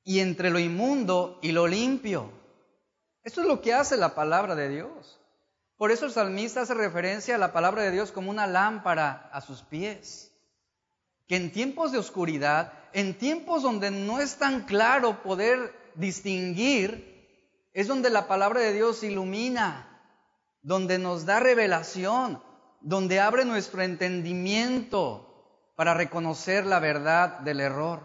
[0.04, 2.32] y entre lo inmundo y lo limpio.
[3.24, 5.20] Eso es lo que hace la palabra de Dios.
[5.78, 9.42] Por eso el salmista hace referencia a la palabra de Dios como una lámpara a
[9.42, 10.32] sus pies.
[11.28, 17.14] Que en tiempos de oscuridad, en tiempos donde no es tan claro poder distinguir,
[17.74, 20.02] es donde la palabra de Dios ilumina,
[20.62, 22.42] donde nos da revelación,
[22.80, 28.02] donde abre nuestro entendimiento para reconocer la verdad del error.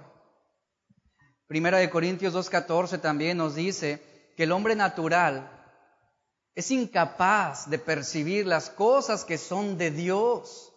[1.46, 5.59] Primera de Corintios 2.14 también nos dice que el hombre natural
[6.54, 10.72] es incapaz de percibir las cosas que son de Dios,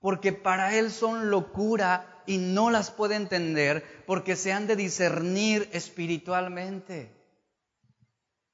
[0.00, 5.68] porque para él son locura y no las puede entender porque se han de discernir
[5.72, 7.14] espiritualmente.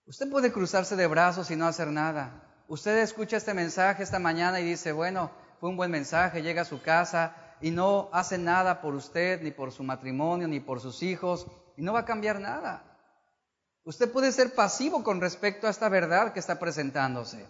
[0.06, 2.42] Usted puede cruzarse de brazos y no hacer nada.
[2.68, 6.66] Usted escucha este mensaje esta mañana y dice, bueno, fue un buen mensaje, llega a
[6.66, 11.02] su casa y no hace nada por usted, ni por su matrimonio, ni por sus
[11.02, 12.91] hijos, y no va a cambiar nada.
[13.84, 17.46] Usted puede ser pasivo con respecto a esta verdad que está presentándose.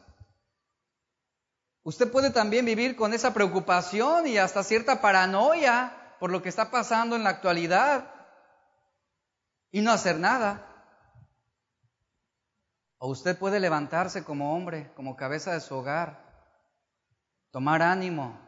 [1.84, 6.70] Usted puede también vivir con esa preocupación y hasta cierta paranoia por lo que está
[6.70, 8.08] pasando en la actualidad
[9.72, 10.68] y no hacer nada.
[12.98, 16.22] O usted puede levantarse como hombre, como cabeza de su hogar,
[17.50, 18.38] tomar ánimo,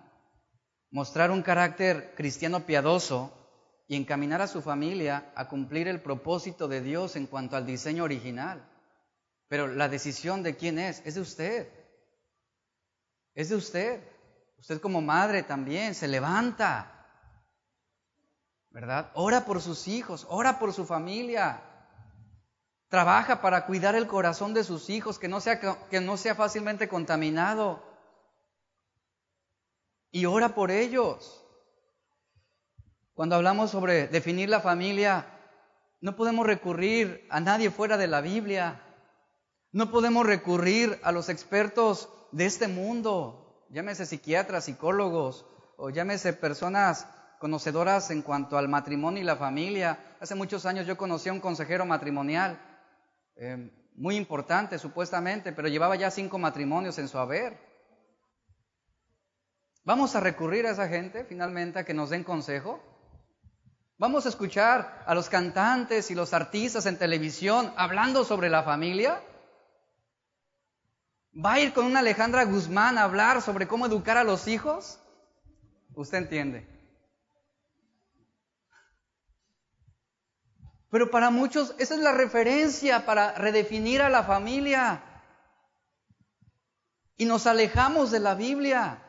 [0.90, 3.43] mostrar un carácter cristiano piadoso
[3.86, 8.04] y encaminar a su familia a cumplir el propósito de Dios en cuanto al diseño
[8.04, 8.66] original.
[9.48, 11.68] Pero la decisión de quién es, es de usted.
[13.34, 14.02] Es de usted.
[14.58, 16.90] Usted como madre también se levanta.
[18.70, 19.12] ¿Verdad?
[19.14, 21.62] Ora por sus hijos, ora por su familia.
[22.88, 26.88] Trabaja para cuidar el corazón de sus hijos, que no sea, que no sea fácilmente
[26.88, 27.82] contaminado.
[30.10, 31.43] Y ora por ellos.
[33.14, 35.26] Cuando hablamos sobre definir la familia,
[36.00, 38.82] no podemos recurrir a nadie fuera de la Biblia.
[39.70, 45.46] No podemos recurrir a los expertos de este mundo, llámese psiquiatras, psicólogos,
[45.76, 47.06] o llámese personas
[47.38, 50.16] conocedoras en cuanto al matrimonio y la familia.
[50.20, 52.58] Hace muchos años yo conocí a un consejero matrimonial,
[53.36, 57.56] eh, muy importante supuestamente, pero llevaba ya cinco matrimonios en su haber.
[59.84, 62.93] ¿Vamos a recurrir a esa gente finalmente a que nos den consejo?
[63.96, 69.22] ¿Vamos a escuchar a los cantantes y los artistas en televisión hablando sobre la familia?
[71.32, 74.98] ¿Va a ir con una Alejandra Guzmán a hablar sobre cómo educar a los hijos?
[75.94, 76.68] Usted entiende.
[80.90, 85.02] Pero para muchos esa es la referencia para redefinir a la familia.
[87.16, 89.02] Y nos alejamos de la Biblia.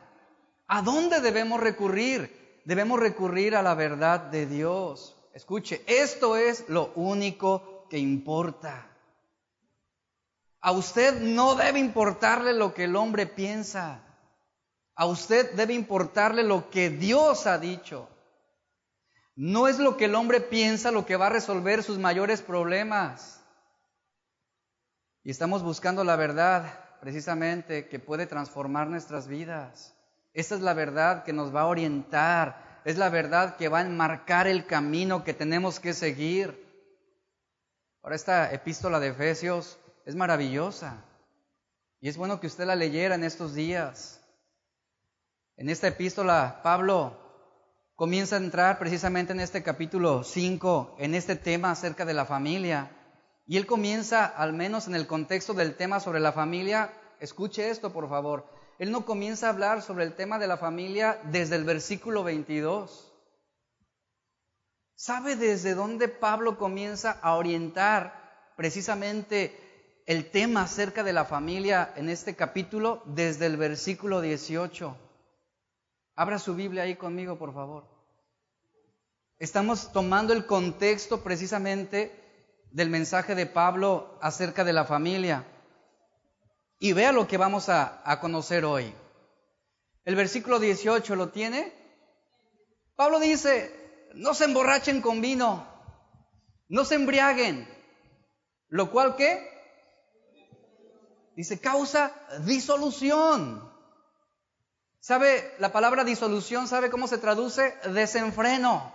[0.68, 2.45] ¿A dónde debemos recurrir?
[2.66, 5.16] Debemos recurrir a la verdad de Dios.
[5.32, 8.90] Escuche, esto es lo único que importa.
[10.60, 14.02] A usted no debe importarle lo que el hombre piensa.
[14.96, 18.08] A usted debe importarle lo que Dios ha dicho.
[19.36, 23.40] No es lo que el hombre piensa lo que va a resolver sus mayores problemas.
[25.22, 29.95] Y estamos buscando la verdad precisamente que puede transformar nuestras vidas.
[30.36, 32.82] Esta es la verdad que nos va a orientar.
[32.84, 36.62] Es la verdad que va a enmarcar el camino que tenemos que seguir.
[38.02, 41.02] Ahora esta epístola de Efesios es maravillosa.
[42.00, 44.20] Y es bueno que usted la leyera en estos días.
[45.56, 47.16] En esta epístola, Pablo
[47.94, 52.90] comienza a entrar precisamente en este capítulo 5, en este tema acerca de la familia.
[53.46, 57.90] Y él comienza, al menos en el contexto del tema sobre la familia, escuche esto
[57.90, 61.64] por favor, él no comienza a hablar sobre el tema de la familia desde el
[61.64, 63.12] versículo 22.
[64.94, 69.66] ¿Sabe desde dónde Pablo comienza a orientar precisamente
[70.06, 74.96] el tema acerca de la familia en este capítulo desde el versículo 18.
[76.14, 77.84] Abra su Biblia ahí conmigo, por favor.
[79.38, 82.22] Estamos tomando el contexto precisamente
[82.70, 85.44] del mensaje de Pablo acerca de la familia.
[86.78, 88.94] Y vea lo que vamos a, conocer hoy.
[90.04, 91.72] El versículo 18 lo tiene.
[92.94, 95.66] Pablo dice, no se emborrachen con vino,
[96.68, 97.68] no se embriaguen,
[98.68, 99.56] lo cual que
[101.36, 102.14] Dice, causa
[102.46, 103.70] disolución.
[105.00, 106.66] ¿Sabe la palabra disolución?
[106.66, 107.74] ¿Sabe cómo se traduce?
[107.92, 108.92] Desenfreno.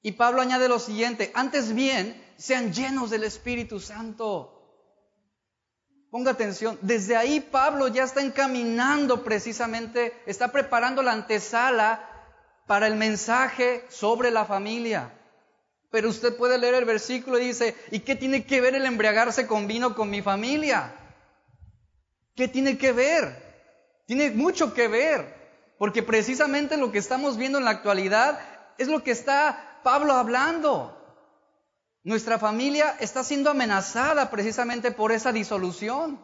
[0.00, 4.57] Y Pablo añade lo siguiente, antes bien, sean llenos del Espíritu Santo.
[6.10, 12.08] Ponga atención, desde ahí Pablo ya está encaminando precisamente, está preparando la antesala
[12.66, 15.12] para el mensaje sobre la familia.
[15.90, 19.46] Pero usted puede leer el versículo y dice, ¿y qué tiene que ver el embriagarse
[19.46, 20.94] con vino con mi familia?
[22.34, 23.48] ¿Qué tiene que ver?
[24.06, 25.34] Tiene mucho que ver,
[25.78, 28.40] porque precisamente lo que estamos viendo en la actualidad
[28.78, 30.97] es lo que está Pablo hablando.
[32.08, 36.18] Nuestra familia está siendo amenazada precisamente por esa disolución.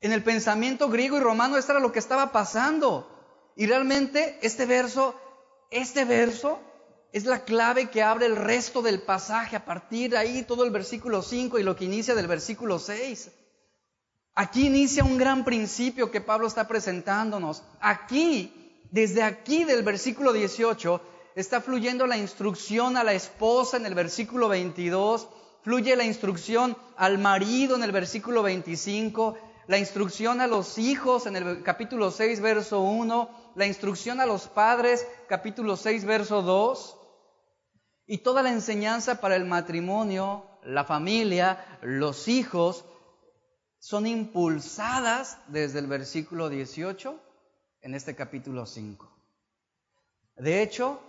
[0.00, 3.52] En el pensamiento griego y romano esto era lo que estaba pasando.
[3.54, 5.14] Y realmente este verso,
[5.70, 6.58] este verso
[7.12, 10.70] es la clave que abre el resto del pasaje, a partir de ahí todo el
[10.70, 13.30] versículo 5 y lo que inicia del versículo 6.
[14.36, 17.62] Aquí inicia un gran principio que Pablo está presentándonos.
[17.78, 23.94] Aquí, desde aquí del versículo 18, está fluyendo la instrucción a la esposa en el
[23.94, 25.28] versículo 22,
[25.60, 31.36] fluye la instrucción al marido en el versículo 25, la instrucción a los hijos en
[31.36, 36.96] el capítulo 6, verso 1, la instrucción a los padres, capítulo 6, verso 2,
[38.06, 42.86] y toda la enseñanza para el matrimonio, la familia, los hijos,
[43.78, 47.20] son impulsadas desde el versículo 18
[47.82, 49.12] en este capítulo 5.
[50.36, 51.00] De hecho,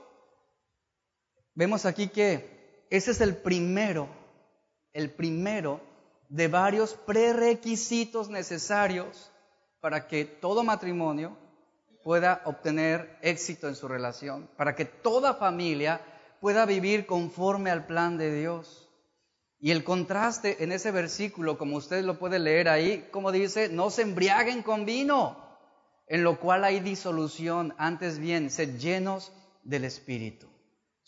[1.57, 4.07] vemos aquí que ese es el primero,
[4.93, 5.81] el primero
[6.29, 9.31] de varios prerequisitos necesarios
[9.81, 11.35] para que todo matrimonio
[12.03, 15.99] pueda obtener éxito en su relación, para que toda familia
[16.39, 18.87] pueda vivir conforme al plan de Dios.
[19.59, 23.89] Y el contraste en ese versículo, como usted lo puede leer ahí, como dice, no
[23.89, 25.43] se embriaguen con vino,
[26.05, 29.33] en lo cual hay disolución, antes bien, sed llenos
[29.63, 30.47] del Espíritu.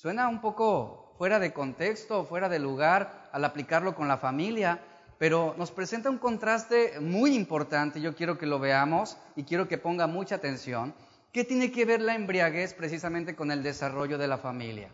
[0.02, 4.80] Suena un poco fuera de contexto, fuera de lugar al aplicarlo con la familia,
[5.18, 9.78] pero nos presenta un contraste muy importante, yo quiero que lo veamos y quiero que
[9.78, 10.96] ponga mucha atención.
[11.34, 14.90] ¿Qué tiene que ver la embriaguez precisamente con el desarrollo de la familia?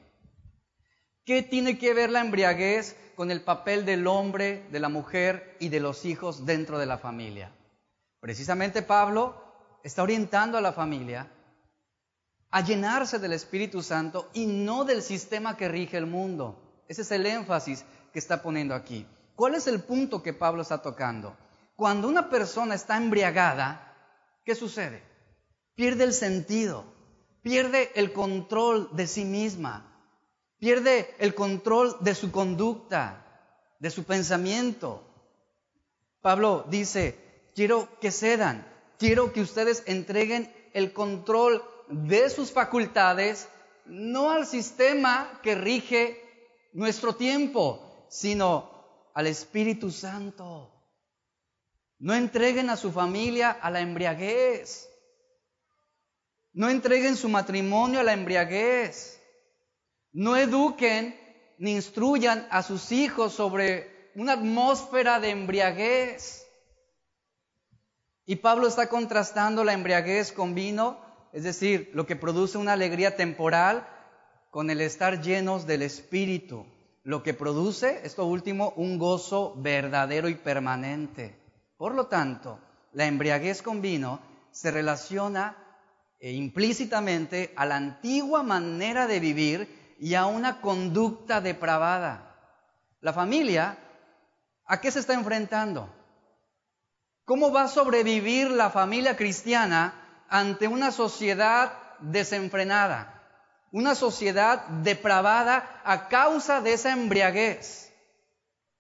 [1.24, 5.70] ¿Qué tiene que ver la embriaguez con el papel del hombre, de la mujer y
[5.70, 7.52] de los hijos dentro de la familia?
[8.20, 11.30] Precisamente Pablo está orientando a la familia
[12.56, 16.58] a llenarse del Espíritu Santo y no del sistema que rige el mundo.
[16.88, 17.84] Ese es el énfasis
[18.14, 19.06] que está poniendo aquí.
[19.36, 21.36] ¿Cuál es el punto que Pablo está tocando?
[21.76, 23.94] Cuando una persona está embriagada,
[24.46, 25.04] ¿qué sucede?
[25.76, 26.86] Pierde el sentido,
[27.42, 29.94] pierde el control de sí misma,
[30.58, 35.04] pierde el control de su conducta, de su pensamiento.
[36.22, 38.66] Pablo dice, quiero que cedan,
[38.98, 43.48] quiero que ustedes entreguen el control de sus facultades,
[43.86, 46.22] no al sistema que rige
[46.74, 48.70] nuestro tiempo, sino
[49.14, 50.72] al Espíritu Santo.
[52.00, 54.90] No entreguen a su familia a la embriaguez.
[56.54, 59.22] No entreguen su matrimonio a la embriaguez.
[60.12, 61.20] No eduquen
[61.58, 66.46] ni instruyan a sus hijos sobre una atmósfera de embriaguez.
[68.26, 71.00] Y Pablo está contrastando la embriaguez con vino,
[71.36, 73.86] es decir, lo que produce una alegría temporal,
[74.52, 76.66] con el estar llenos del Espíritu
[77.04, 81.38] lo que produce, esto último, un gozo verdadero y permanente.
[81.76, 82.58] Por lo tanto,
[82.94, 84.22] la embriaguez con vino
[84.52, 85.58] se relaciona
[86.22, 92.34] eh, implícitamente a la antigua manera de vivir y a una conducta depravada.
[93.02, 93.78] La familia,
[94.66, 95.94] ¿a qué se está enfrentando?
[97.26, 103.16] ¿Cómo va a sobrevivir la familia cristiana ante una sociedad desenfrenada?
[103.76, 107.92] una sociedad depravada a causa de esa embriaguez.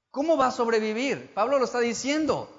[0.09, 1.33] ¿Cómo va a sobrevivir?
[1.33, 2.49] Pablo lo está diciendo,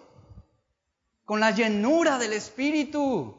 [1.24, 3.34] con la llenura del Espíritu.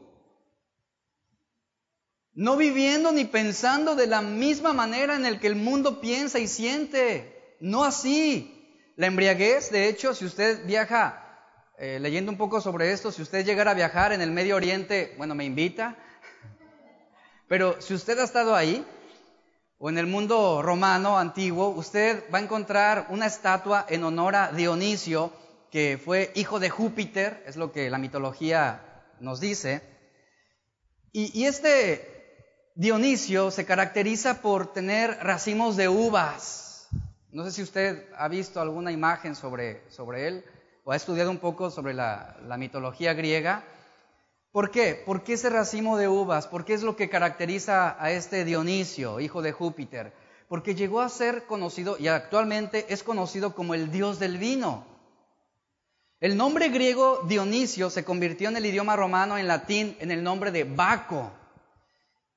[2.33, 6.47] No viviendo ni pensando de la misma manera en el que el mundo piensa y
[6.47, 7.55] siente.
[7.59, 8.51] No así.
[8.95, 11.26] La embriaguez, de hecho, si usted viaja,
[11.79, 15.13] eh, leyendo un poco sobre esto, si usted llegara a viajar en el Medio Oriente,
[15.15, 15.95] bueno, me invita,
[17.47, 18.83] pero si usted ha estado ahí,
[19.77, 24.51] o en el mundo romano antiguo, usted va a encontrar una estatua en honor a
[24.53, 25.31] Dionisio,
[25.69, 28.81] que fue hijo de Júpiter, es lo que la mitología
[29.19, 29.83] nos dice.
[31.11, 36.87] Y, este Dionisio se caracteriza por tener racimos de uvas.
[37.31, 40.45] No sé si usted ha visto alguna imagen sobre, sobre él
[40.87, 43.65] o ha estudiado un poco sobre la, la mitología griega.
[44.53, 44.95] ¿Por qué?
[44.95, 46.47] ¿Por qué ese racimo de uvas?
[46.47, 50.13] ¿Por qué es lo que caracteriza a este Dionisio, hijo de Júpiter?
[50.47, 54.85] Porque llegó a ser conocido y actualmente es conocido como el dios del vino.
[56.21, 60.51] El nombre griego Dionisio se convirtió en el idioma romano en latín en el nombre
[60.51, 61.31] de Baco.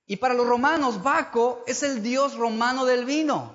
[0.06, 3.54] Y para los romanos, Baco es el dios romano del vino.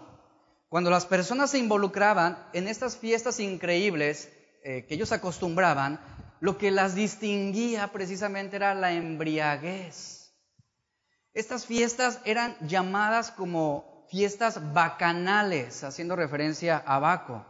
[0.70, 4.30] Cuando las personas se involucraban en estas fiestas increíbles
[4.68, 6.00] eh, que ellos acostumbraban,
[6.40, 10.34] lo que las distinguía precisamente era la embriaguez.
[11.36, 17.46] Estas fiestas eran llamadas como fiestas bacanales, haciendo referencia a Baco.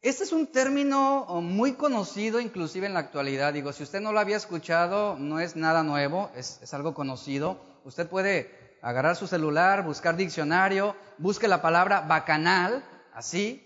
[0.00, 3.52] Este es un término oh, muy conocido inclusive en la actualidad.
[3.52, 7.60] Digo, si usted no lo había escuchado, no es nada nuevo, es, es algo conocido.
[7.84, 13.62] Usted puede agarrar su celular, buscar diccionario, busque la palabra bacanal, así,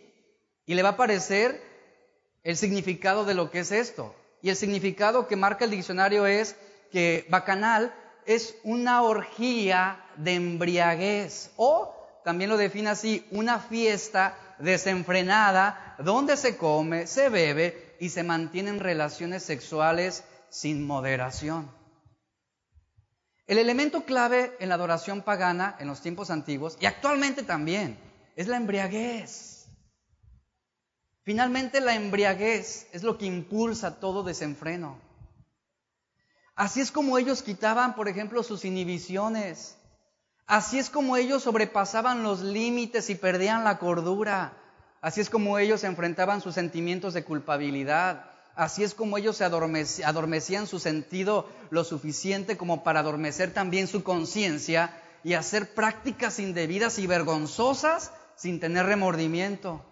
[0.66, 1.69] y le va a aparecer
[2.42, 4.14] el significado de lo que es esto.
[4.42, 6.56] Y el significado que marca el diccionario es
[6.90, 7.94] que bacanal
[8.26, 16.56] es una orgía de embriaguez o también lo define así, una fiesta desenfrenada donde se
[16.56, 21.70] come, se bebe y se mantienen relaciones sexuales sin moderación.
[23.46, 27.98] El elemento clave en la adoración pagana en los tiempos antiguos y actualmente también
[28.36, 29.59] es la embriaguez.
[31.22, 34.98] Finalmente la embriaguez es lo que impulsa todo desenfreno.
[36.54, 39.76] Así es como ellos quitaban, por ejemplo, sus inhibiciones.
[40.46, 44.52] Así es como ellos sobrepasaban los límites y perdían la cordura.
[45.00, 48.30] Así es como ellos enfrentaban sus sentimientos de culpabilidad.
[48.54, 54.02] Así es como ellos se adormecían su sentido lo suficiente como para adormecer también su
[54.02, 59.84] conciencia y hacer prácticas indebidas y vergonzosas sin tener remordimiento.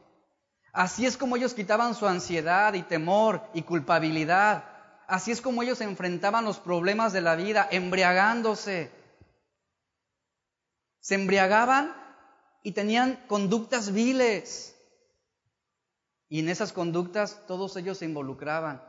[0.78, 4.62] Así es como ellos quitaban su ansiedad y temor y culpabilidad.
[5.08, 8.92] Así es como ellos enfrentaban los problemas de la vida, embriagándose.
[11.00, 11.92] Se embriagaban
[12.62, 14.76] y tenían conductas viles.
[16.28, 18.80] Y en esas conductas todos ellos se involucraban.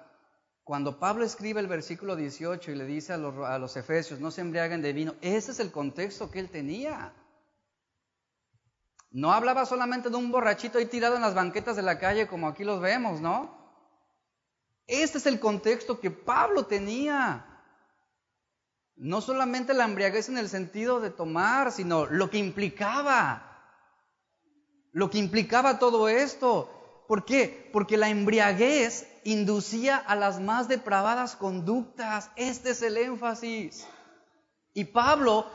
[0.63, 4.29] Cuando Pablo escribe el versículo 18 y le dice a los, a los efesios, no
[4.29, 7.15] se embriaguen de vino, ese es el contexto que él tenía.
[9.11, 12.47] No hablaba solamente de un borrachito ahí tirado en las banquetas de la calle como
[12.47, 13.57] aquí los vemos, ¿no?
[14.85, 17.45] Este es el contexto que Pablo tenía.
[18.95, 23.45] No solamente la embriaguez en el sentido de tomar, sino lo que implicaba.
[24.91, 27.05] Lo que implicaba todo esto.
[27.07, 27.69] ¿Por qué?
[27.73, 32.29] Porque la embriaguez inducía a las más depravadas conductas.
[32.35, 33.87] Este es el énfasis.
[34.73, 35.47] Y Pablo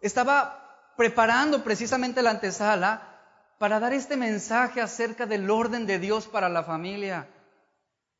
[0.00, 0.63] estaba
[0.96, 3.14] preparando precisamente la antesala
[3.58, 7.28] para dar este mensaje acerca del orden de Dios para la familia.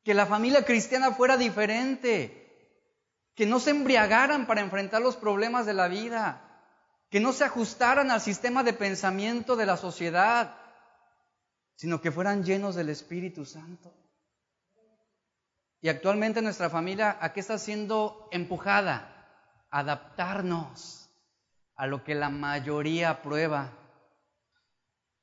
[0.03, 2.41] Que la familia cristiana fuera diferente.
[3.35, 6.41] Que no se embriagaran para enfrentar los problemas de la vida.
[7.09, 10.55] Que no se ajustaran al sistema de pensamiento de la sociedad.
[11.75, 13.93] Sino que fueran llenos del Espíritu Santo.
[15.81, 19.11] Y actualmente nuestra familia, ¿a qué está siendo empujada?
[19.69, 21.04] Adaptarnos
[21.75, 23.71] a lo que la mayoría aprueba.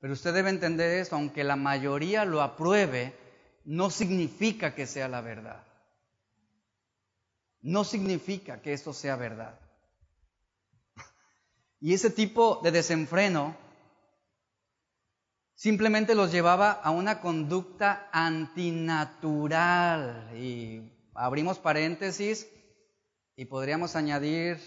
[0.01, 3.15] Pero usted debe entender esto, aunque la mayoría lo apruebe,
[3.65, 5.65] no significa que sea la verdad.
[7.61, 9.59] No significa que esto sea verdad.
[11.81, 13.57] Y ese tipo de desenfreno
[15.55, 19.57] simplemente los llevaba a una conducta antinatural.
[20.37, 22.49] Y abrimos paréntesis
[23.37, 24.59] y podríamos añadir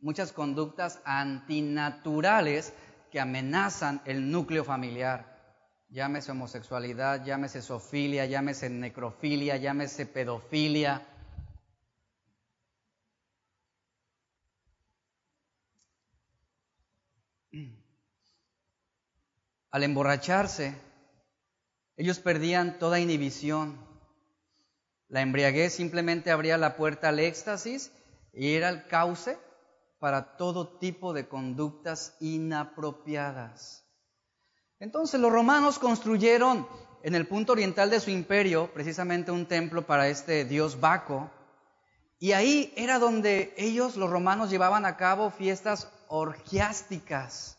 [0.00, 2.72] muchas conductas antinaturales
[3.10, 5.36] que amenazan el núcleo familiar.
[5.90, 11.06] Llámese homosexualidad, llámese sofilia, llámese necrofilia, llámese pedofilia.
[19.70, 20.74] Al emborracharse,
[21.96, 23.86] ellos perdían toda inhibición.
[25.08, 27.92] La embriaguez simplemente abría la puerta al éxtasis
[28.32, 29.38] y era el cauce
[29.98, 33.84] para todo tipo de conductas inapropiadas.
[34.78, 36.68] Entonces los romanos construyeron
[37.02, 41.30] en el punto oriental de su imperio precisamente un templo para este dios Baco,
[42.20, 47.58] y ahí era donde ellos, los romanos, llevaban a cabo fiestas orgiásticas,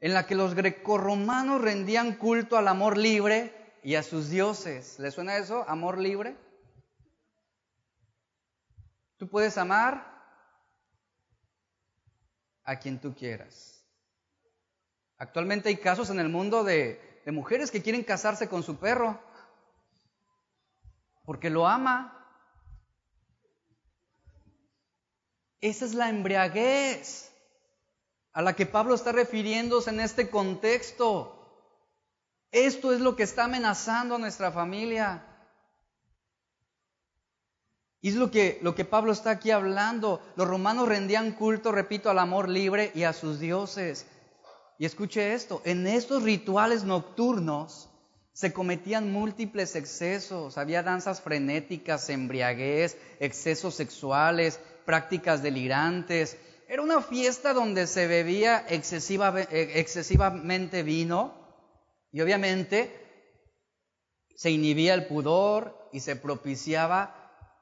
[0.00, 4.98] en la que los grecorromanos rendían culto al amor libre y a sus dioses.
[4.98, 5.64] ¿Les suena eso?
[5.68, 6.36] ¿Amor libre?
[9.18, 10.17] Tú puedes amar
[12.68, 13.82] a quien tú quieras.
[15.16, 19.20] Actualmente hay casos en el mundo de, mujeres que quieren casarse con su perro
[21.24, 22.14] porque lo ama.
[25.60, 27.30] Esa es la embriaguez
[28.32, 31.34] a la que Pablo está refiriéndose en este contexto.
[32.52, 35.24] Esto es lo que está amenazando a nuestra familia.
[38.00, 40.20] Y es lo que, lo que Pablo está aquí hablando.
[40.36, 44.06] Los romanos rendían culto, repito, al amor libre y a sus dioses.
[44.78, 47.88] Y escuche esto, en estos rituales nocturnos
[48.32, 56.36] se cometían múltiples excesos, había danzas frenéticas, embriaguez, excesos sexuales, prácticas delirantes.
[56.68, 61.34] Era una fiesta donde se bebía eh, excesivamente vino
[62.12, 62.94] y obviamente
[64.36, 67.17] se inhibía el pudor y se propiciaba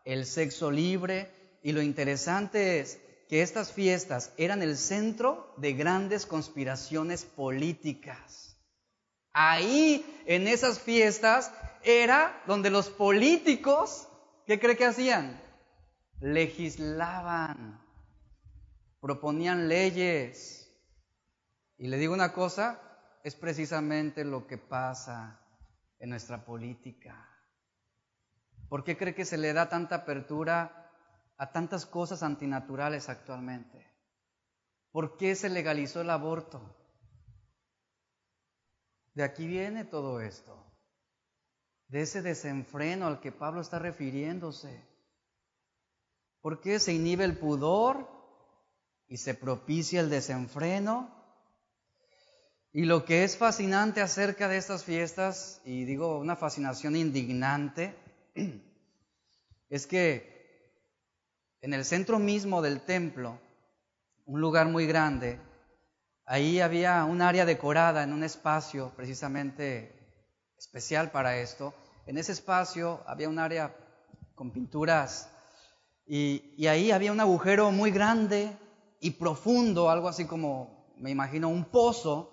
[0.06, 2.98] el sexo libre y lo interesante es
[3.28, 8.56] que estas fiestas eran el centro de grandes conspiraciones políticas.
[9.32, 11.52] Ahí, en esas fiestas,
[11.82, 14.08] era donde los políticos,
[14.46, 15.42] ¿qué cree que hacían?
[16.20, 17.84] Legislaban,
[19.00, 20.72] proponían leyes.
[21.78, 22.80] Y le digo una cosa,
[23.24, 25.40] es precisamente lo que pasa
[25.98, 27.35] en nuestra política.
[28.68, 30.90] ¿Por qué cree que se le da tanta apertura
[31.38, 33.86] a tantas cosas antinaturales actualmente?
[34.90, 36.74] ¿Por qué se legalizó el aborto?
[39.14, 40.62] De aquí viene todo esto,
[41.88, 44.84] de ese desenfreno al que Pablo está refiriéndose.
[46.40, 48.08] ¿Por qué se inhibe el pudor
[49.06, 51.14] y se propicia el desenfreno?
[52.72, 57.96] Y lo que es fascinante acerca de estas fiestas, y digo una fascinación indignante,
[59.68, 60.36] es que
[61.60, 63.40] en el centro mismo del templo,
[64.26, 65.40] un lugar muy grande,
[66.24, 69.92] ahí había un área decorada en un espacio precisamente
[70.58, 71.74] especial para esto.
[72.06, 73.74] En ese espacio había un área
[74.34, 75.30] con pinturas
[76.06, 78.56] y, ahí había un agujero muy grande
[79.00, 82.32] y profundo, algo así como, me imagino, un pozo.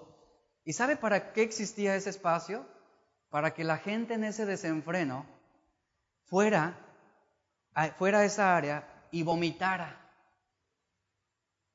[0.64, 2.66] ¿Y sabe para qué existía ese espacio?
[3.30, 5.33] Para que la gente en ese desenfreno
[6.34, 6.76] fuera,
[8.00, 10.02] fuera a esa área y vomitara.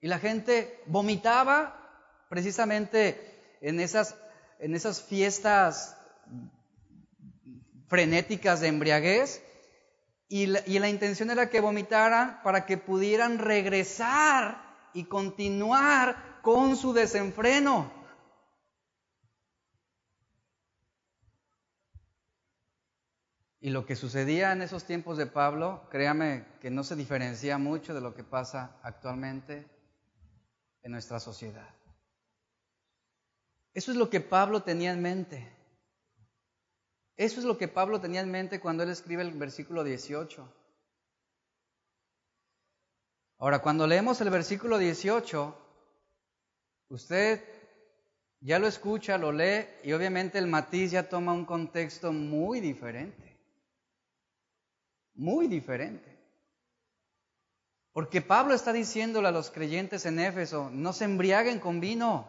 [0.01, 4.17] Y la gente vomitaba precisamente en esas,
[4.59, 5.97] en esas fiestas
[7.87, 9.41] frenéticas de embriaguez
[10.27, 16.77] y la, y la intención era que vomitaran para que pudieran regresar y continuar con
[16.77, 17.93] su desenfreno.
[23.61, 27.93] Y lo que sucedía en esos tiempos de Pablo, créame que no se diferencia mucho
[27.93, 29.69] de lo que pasa actualmente
[30.83, 31.69] en nuestra sociedad.
[33.75, 35.53] Eso es lo que Pablo tenía en mente.
[37.17, 40.55] Eso es lo que Pablo tenía en mente cuando él escribe el versículo 18.
[43.39, 45.57] Ahora, cuando leemos el versículo 18,
[46.91, 47.45] usted
[48.41, 53.28] ya lo escucha, lo lee y obviamente el matiz ya toma un contexto muy diferente.
[55.19, 56.17] Muy diferente.
[57.93, 62.29] Porque Pablo está diciéndole a los creyentes en Éfeso, no se embriaguen con vino,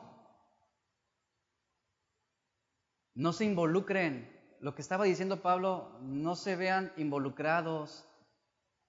[3.14, 8.08] no se involucren, lo que estaba diciendo Pablo, no se vean involucrados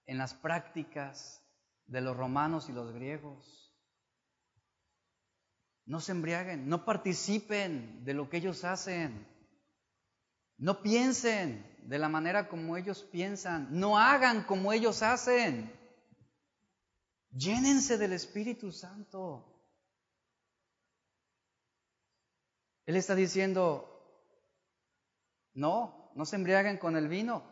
[0.06, 1.44] en las prácticas
[1.86, 3.70] de los romanos y los griegos.
[5.84, 9.26] No se embriaguen, no participen de lo que ellos hacen.
[10.56, 13.68] No piensen de la manera como ellos piensan.
[13.70, 15.72] No hagan como ellos hacen.
[17.30, 19.46] Llénense del Espíritu Santo.
[22.86, 23.86] Él está diciendo,
[25.54, 27.44] no, no se embriaguen con el vino,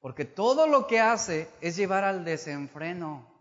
[0.00, 3.32] porque todo lo que hace es llevar al desenfreno.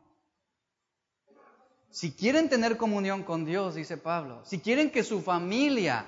[1.89, 6.05] Si quieren tener comunión con Dios, dice Pablo, si quieren que su familia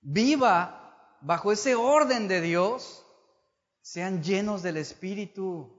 [0.00, 0.83] viva
[1.24, 3.04] bajo ese orden de Dios,
[3.80, 5.70] sean llenos del Espíritu.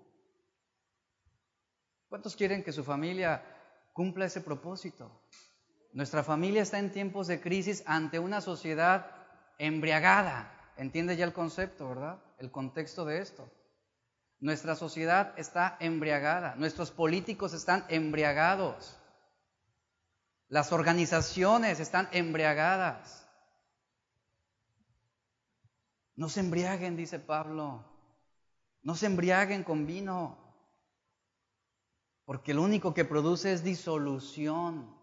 [2.10, 3.44] ¿Cuántos quieren que su familia
[3.94, 5.10] cumpla ese propósito?
[5.94, 9.10] Nuestra familia está en tiempos de crisis ante una sociedad
[9.58, 12.20] embriagada, Entiende ya el concepto, ¿verdad?
[12.38, 13.50] El contexto de esto.
[14.42, 18.98] Nuestra sociedad está embriagada, nuestros políticos están embriagados,
[20.50, 23.25] las organizaciones están embriagadas.
[26.16, 27.84] No se embriaguen, dice Pablo,
[28.82, 30.38] no se embriaguen con vino,
[32.24, 34.96] porque lo único que produce es disolución.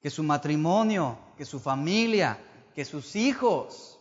[0.00, 2.38] Que su matrimonio, que su familia,
[2.74, 4.00] que sus hijos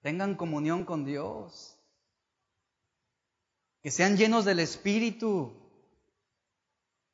[0.00, 1.78] tengan comunión con Dios,
[3.82, 5.52] que sean llenos del Espíritu,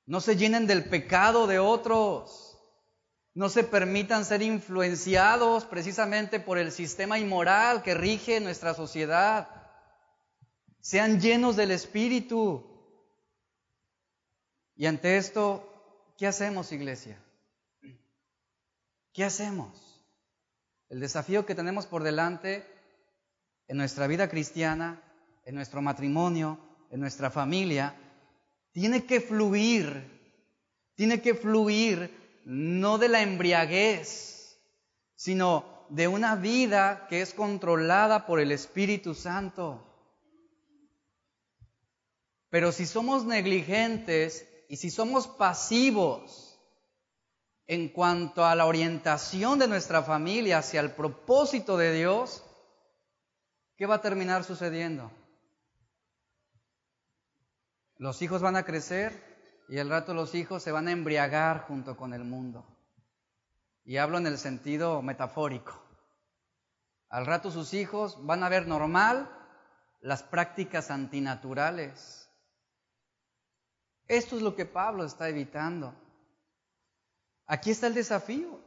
[0.07, 2.47] no se llenen del pecado de otros,
[3.39, 9.49] no se permitan ser influenciados precisamente por el sistema inmoral que rige nuestra sociedad,
[10.80, 12.66] sean llenos del Espíritu.
[14.74, 17.16] Y ante esto, ¿qué hacemos, iglesia?
[19.12, 20.03] ¿Qué hacemos?
[20.89, 22.66] El desafío que tenemos por delante
[23.68, 25.01] en nuestra vida cristiana,
[25.45, 26.59] en nuestro matrimonio,
[26.91, 27.95] en nuestra familia,
[28.72, 30.43] tiene que fluir,
[30.97, 32.18] tiene que fluir
[32.49, 34.59] no de la embriaguez,
[35.14, 39.84] sino de una vida que es controlada por el Espíritu Santo.
[42.49, 46.59] Pero si somos negligentes y si somos pasivos,
[47.66, 52.42] en cuanto a la orientación de nuestra familia hacia el propósito de Dios,
[53.76, 55.12] ¿qué va a terminar sucediendo?
[57.99, 59.28] Los hijos van a crecer
[59.69, 62.64] y al rato los hijos se van a embriagar junto con el mundo.
[63.85, 65.75] Y hablo en el sentido metafórico.
[67.11, 69.31] Al rato sus hijos van a ver normal
[70.01, 72.31] las prácticas antinaturales.
[74.07, 75.95] Esto es lo que Pablo está evitando.
[77.47, 78.61] Aquí está el desafío.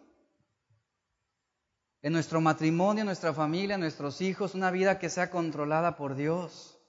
[2.03, 6.15] En nuestro matrimonio, en nuestra familia, en nuestros hijos, una vida que sea controlada por
[6.15, 6.80] Dios.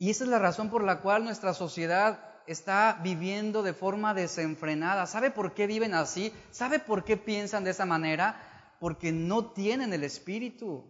[0.00, 5.06] Y esa es la razón por la cual nuestra sociedad está viviendo de forma desenfrenada.
[5.06, 6.32] ¿Sabe por qué viven así?
[6.50, 8.76] ¿Sabe por qué piensan de esa manera?
[8.80, 10.86] Porque no tienen el Espíritu.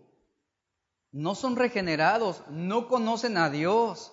[1.10, 4.12] No son regenerados, no conocen a Dios.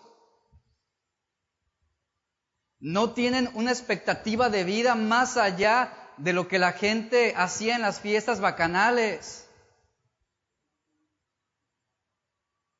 [2.80, 7.84] No tienen una expectativa de vida más allá de lo que la gente hacía en
[7.84, 9.48] las fiestas bacanales.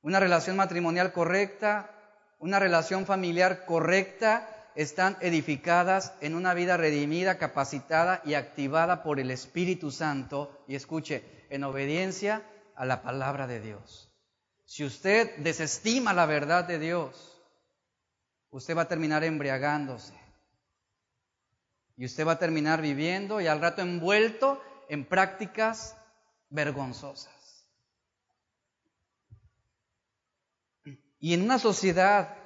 [0.02, 1.94] Una relación matrimonial correcta,
[2.40, 9.32] una relación familiar correcta, están edificadas en una vida redimida, capacitada y activada por el
[9.32, 12.44] Espíritu Santo, y escuche, en obediencia
[12.76, 14.12] a la palabra de Dios.
[14.66, 17.42] Si usted desestima la verdad de Dios,
[18.52, 20.14] usted va a terminar embriagándose.
[21.96, 25.98] Y usted va a terminar viviendo y al rato envuelto en prácticas
[26.50, 27.37] vergonzosas.
[31.28, 32.38] Y en una sociedad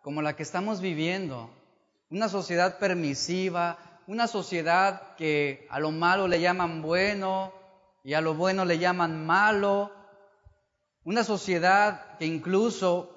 [0.00, 1.50] como la que estamos viviendo,
[2.08, 7.52] una sociedad permisiva, una sociedad que a lo malo le llaman bueno
[8.02, 9.92] y a lo bueno le llaman malo,
[11.04, 13.10] una sociedad que incluso,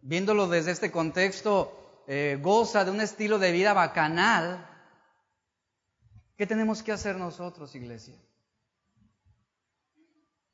[0.00, 4.64] viéndolo desde este contexto, eh, goza de un estilo de vida bacanal,
[6.36, 8.14] ¿qué tenemos que hacer nosotros, iglesia?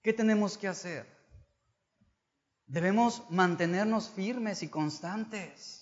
[0.01, 1.18] ¿Qué tenemos que hacer?
[2.69, 5.79] Debemos mantenernos firmes y constantes.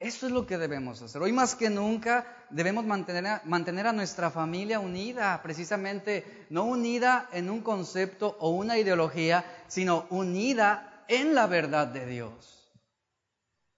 [0.00, 1.22] Eso es lo que debemos hacer.
[1.22, 7.60] Hoy más que nunca debemos mantener a, nuestra familia unida, precisamente no unida en un
[7.60, 12.68] concepto o una ideología, sino unida en la verdad de Dios.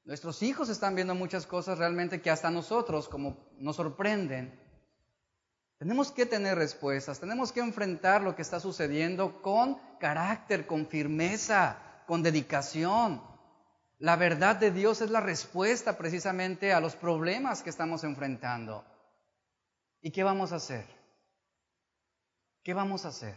[0.04, 4.63] Nuestros hijos están viendo muchas cosas realmente que hasta nosotros como nos sorprenden.
[5.78, 11.78] Tenemos que tener respuestas, tenemos que enfrentar lo que está sucediendo con carácter, con firmeza,
[12.06, 13.22] con dedicación.
[13.98, 18.84] La verdad de Dios es la respuesta precisamente a los problemas que estamos enfrentando.
[20.00, 20.86] ¿Y qué vamos a hacer?
[22.62, 23.36] ¿Qué vamos a hacer?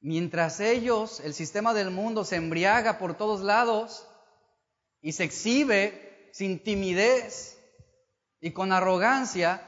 [0.00, 4.06] Mientras ellos, el sistema del mundo, se embriaga por todos lados
[5.02, 7.58] y se exhibe sin timidez
[8.40, 9.62] y con arrogancia,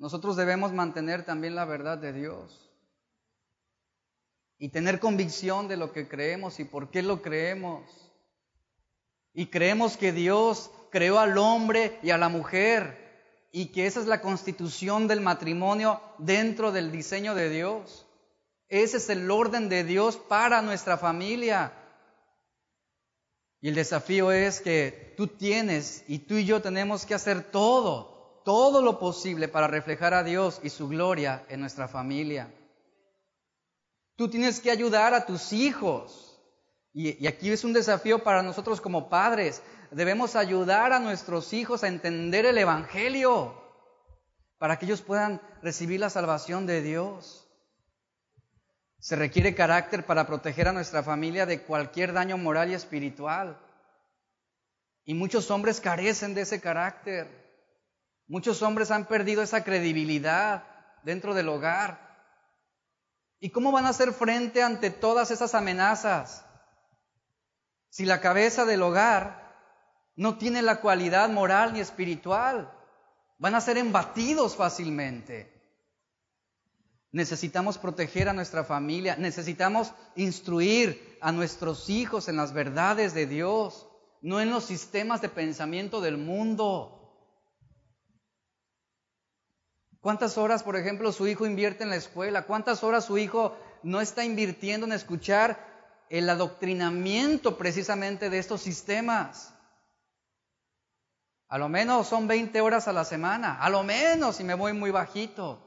[0.00, 2.70] nosotros debemos mantener también la verdad de Dios
[4.58, 7.82] y tener convicción de lo que creemos y por qué lo creemos.
[9.34, 14.06] Y creemos que Dios creó al hombre y a la mujer y que esa es
[14.06, 18.06] la constitución del matrimonio dentro del diseño de Dios.
[18.68, 21.74] Ese es el orden de Dios para nuestra familia.
[23.60, 28.09] Y el desafío es que tú tienes y tú y yo tenemos que hacer todo,
[28.44, 32.52] todo lo posible para reflejar a Dios y su gloria en nuestra familia.
[34.16, 36.30] Tú tienes que ayudar a tus hijos
[36.92, 39.62] y, aquí es un desafío para nosotros como padres.
[39.90, 43.54] Debemos ayudar a nuestros hijos a entender el Evangelio
[44.58, 47.48] para que ellos puedan recibir la salvación de Dios.
[48.98, 53.58] Se requiere carácter para proteger a nuestra familia de cualquier daño moral y espiritual.
[55.04, 57.49] Y muchos hombres carecen de ese carácter.
[58.30, 60.64] Muchos hombres han perdido esa credibilidad
[61.02, 62.08] dentro del hogar.
[63.40, 66.46] ¿Y cómo van a hacer frente ante todas esas amenazas?
[67.90, 69.50] si la cabeza del hogar
[70.16, 72.72] no tiene la cualidad moral ni espiritual?
[73.38, 75.52] Van a ser embatidos fácilmente.
[77.12, 83.88] Necesitamos proteger a nuestra familia, necesitamos instruir a nuestros hijos en las verdades de Dios,
[84.22, 86.99] no en los sistemas de pensamiento del mundo.
[90.00, 92.42] ¿Cuántas horas, por ejemplo, su hijo invierte en la escuela?
[92.42, 95.70] ¿Cuántas horas su hijo no está invirtiendo en escuchar
[96.10, 99.54] el adoctrinamiento precisamente de estos sistemas.
[101.48, 104.72] A lo menos son 20 horas a la semana, a lo menos si me voy
[104.72, 105.66] muy bajito.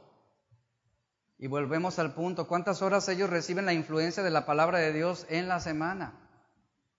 [1.38, 5.26] Y volvemos al punto, ¿cuántas horas ellos reciben la influencia de la palabra de Dios
[5.30, 6.14] en la semana?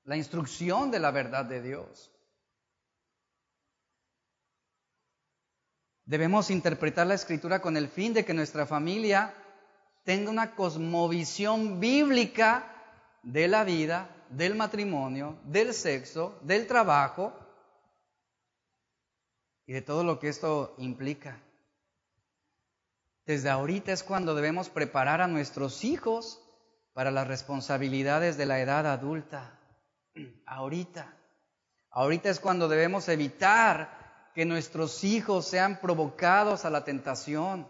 [0.05, 2.14] La instrucción de la verdad de Dios.
[6.07, 9.35] Debemos interpretar la escritura con el fin de que nuestra familia
[10.05, 12.71] tenga una cosmovisión bíblica
[13.23, 17.33] de la vida, del matrimonio, del sexo, del trabajo
[19.67, 21.41] y de todo lo que esto implica.
[23.25, 26.43] Desde ahorita es cuando debemos preparar a nuestros hijos
[26.93, 29.59] para las responsabilidades de la edad adulta.
[30.47, 31.17] Ahorita.
[31.91, 34.04] Ahorita es cuando debemos evitar
[34.35, 37.67] que nuestros hijos sean provocados a la tentación.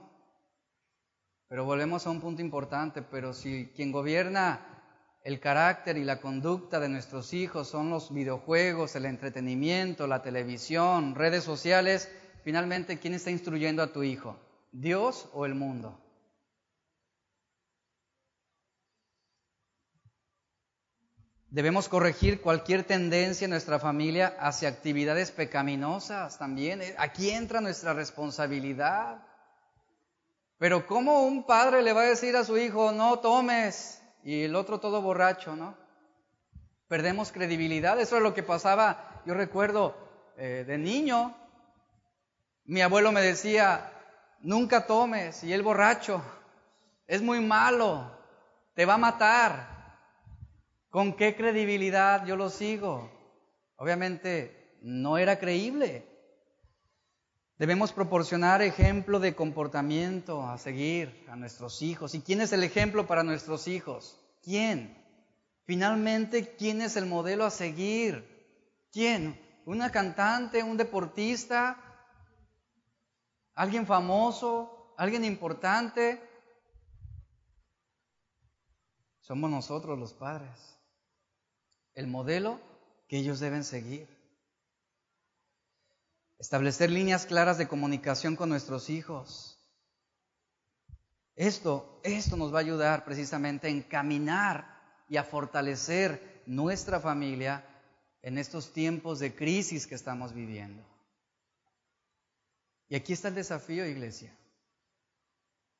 [1.48, 4.74] Pero volvemos a un punto importante, pero si quien gobierna
[5.22, 11.14] el carácter y la conducta de nuestros hijos son los videojuegos, el entretenimiento, la televisión,
[11.14, 12.10] redes sociales.
[12.44, 14.36] Finalmente, ¿quién está instruyendo a tu hijo?
[14.72, 16.03] ¿Dios o el mundo?
[21.54, 26.82] Debemos corregir cualquier tendencia en nuestra familia hacia actividades pecaminosas también.
[26.98, 29.24] Aquí entra nuestra responsabilidad.
[30.58, 34.02] Pero ¿cómo un padre le va a decir a su hijo, no tomes?
[34.24, 35.76] Y el otro todo borracho, ¿no?
[36.88, 38.00] Perdemos credibilidad.
[38.00, 39.96] Eso es lo que pasaba, yo recuerdo,
[40.36, 41.36] eh, de niño.
[42.64, 43.92] Mi abuelo me decía,
[44.40, 45.44] nunca tomes.
[45.44, 46.20] Y el borracho,
[47.06, 48.10] es muy malo,
[48.74, 49.73] te va a matar.
[50.94, 53.10] ¿Con qué credibilidad yo lo sigo?
[53.74, 56.06] Obviamente no era creíble.
[57.58, 62.14] Debemos proporcionar ejemplo de comportamiento a seguir a nuestros hijos.
[62.14, 64.24] ¿Y quién es el ejemplo para nuestros hijos?
[64.40, 64.96] ¿Quién?
[65.64, 68.86] Finalmente, ¿quién es el modelo a seguir?
[68.92, 69.36] ¿Quién?
[69.66, 70.62] ¿Una cantante?
[70.62, 71.76] ¿Un deportista?
[73.56, 74.94] ¿Alguien famoso?
[74.96, 76.22] ¿Alguien importante?
[79.18, 80.74] Somos nosotros los padres
[81.94, 82.60] el modelo
[83.08, 84.08] que ellos deben seguir.
[86.38, 89.58] Establecer líneas claras de comunicación con nuestros hijos.
[91.36, 97.64] Esto, esto nos va a ayudar precisamente a encaminar y a fortalecer nuestra familia
[98.22, 100.84] en estos tiempos de crisis que estamos viviendo.
[102.88, 104.36] Y aquí está el desafío, iglesia.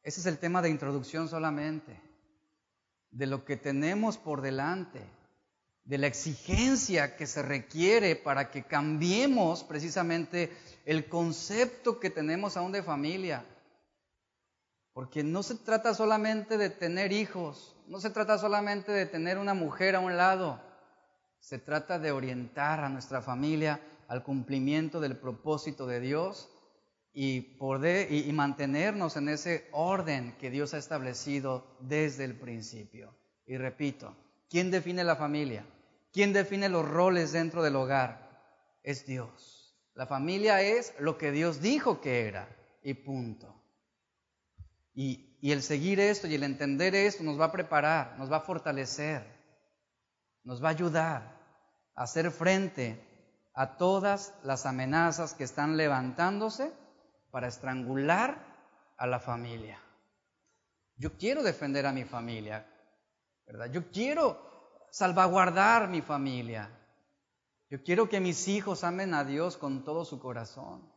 [0.03, 2.01] Ese es el tema de introducción solamente,
[3.11, 5.01] de lo que tenemos por delante
[5.85, 10.51] de la exigencia que se requiere para que cambiemos precisamente
[10.87, 13.45] el concepto que tenemos aún de familia.
[14.95, 19.53] Porque no se trata solamente de tener hijos, no se trata solamente de tener una
[19.53, 20.61] mujer a un lado,
[21.39, 26.49] se trata de orientar a nuestra familia al cumplimiento del propósito de Dios
[27.13, 33.15] y, poder, y mantenernos en ese orden que Dios ha establecido desde el principio.
[33.47, 34.17] Y repito,
[34.49, 35.67] ¿quién define la familia?
[36.13, 38.31] ¿Quién define los roles dentro del hogar?
[38.83, 39.75] Es Dios.
[39.95, 42.49] La familia es lo que Dios dijo que era
[42.83, 43.55] y punto.
[44.93, 48.37] Y, y, el seguir esto y el entender esto nos va a preparar, nos va
[48.37, 49.27] a fortalecer,
[50.45, 51.41] nos va a ayudar
[51.97, 53.01] a hacer frente
[53.55, 56.73] a todas las amenazas que están levantándose
[57.31, 58.39] para estrangular
[58.97, 59.81] a la familia.
[60.97, 62.67] Yo quiero defender a mi familia,
[63.47, 63.71] ¿verdad?
[63.71, 64.39] Yo quiero
[64.91, 66.71] salvaguardar mi familia.
[67.71, 70.89] Yo quiero que mis hijos amen a Dios con todo su corazón.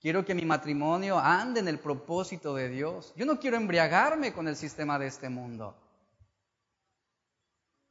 [0.00, 3.12] Quiero que mi matrimonio ande en el propósito de Dios.
[3.16, 5.76] Yo no quiero embriagarme con el sistema de este mundo.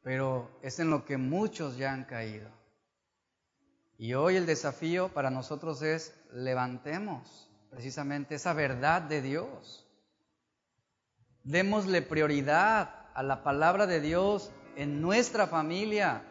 [0.01, 2.49] Pero es en lo que muchos ya han caído.
[3.97, 9.85] Y hoy el desafío para nosotros es levantemos precisamente esa verdad de Dios.
[11.43, 16.21] Démosle prioridad a la palabra de Dios en nuestra familia.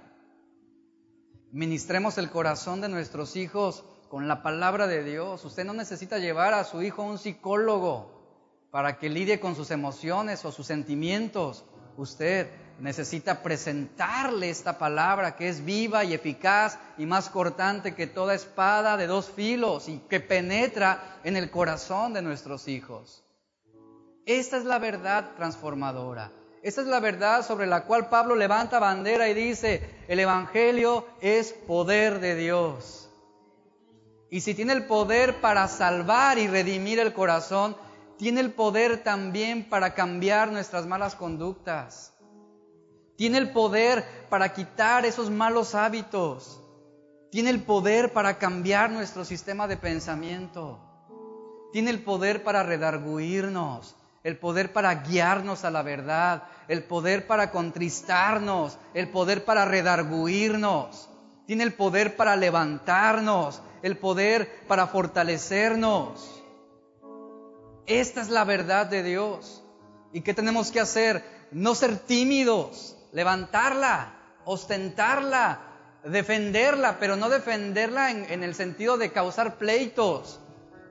[1.51, 5.45] Ministremos el corazón de nuestros hijos con la palabra de Dios.
[5.45, 9.73] Usted no necesita llevar a su hijo a un psicólogo para que lidie con sus
[9.73, 11.65] emociones o sus sentimientos.
[11.97, 18.33] Usted necesita presentarle esta palabra que es viva y eficaz y más cortante que toda
[18.33, 23.25] espada de dos filos y que penetra en el corazón de nuestros hijos.
[24.25, 26.31] Esta es la verdad transformadora.
[26.63, 31.53] Esa es la verdad sobre la cual Pablo levanta bandera y dice, el Evangelio es
[31.53, 33.11] poder de Dios.
[34.31, 37.77] Y si tiene el poder para salvar y redimir el corazón,
[38.19, 42.15] tiene el poder también para cambiar nuestras malas conductas.
[43.17, 46.61] Tiene el poder para quitar esos malos hábitos.
[47.31, 50.81] Tiene el poder para cambiar nuestro sistema de pensamiento.
[51.73, 53.95] Tiene el poder para redarguirnos
[54.27, 61.09] el poder para guiarnos a la verdad, el poder para contristarnos, el poder para redarguirnos,
[61.47, 66.43] tiene el poder para levantarnos, el poder para fortalecernos.
[67.87, 69.63] Esta es la verdad de Dios.
[70.13, 71.23] ¿Y qué tenemos que hacer?
[71.53, 74.13] No ser tímidos, levantarla,
[74.45, 75.61] ostentarla,
[76.03, 80.41] defenderla, pero no defenderla en, en el sentido de causar pleitos,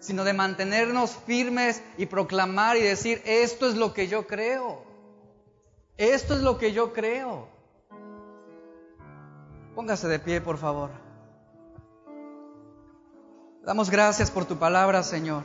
[0.06, 4.84] sino de mantenernos firmes y proclamar y decir, esto es lo que yo creo.
[5.98, 7.48] Esto es lo que yo creo.
[9.74, 10.92] Póngase de pie, por favor.
[13.64, 15.42] Damos gracias por tu palabra, Señor.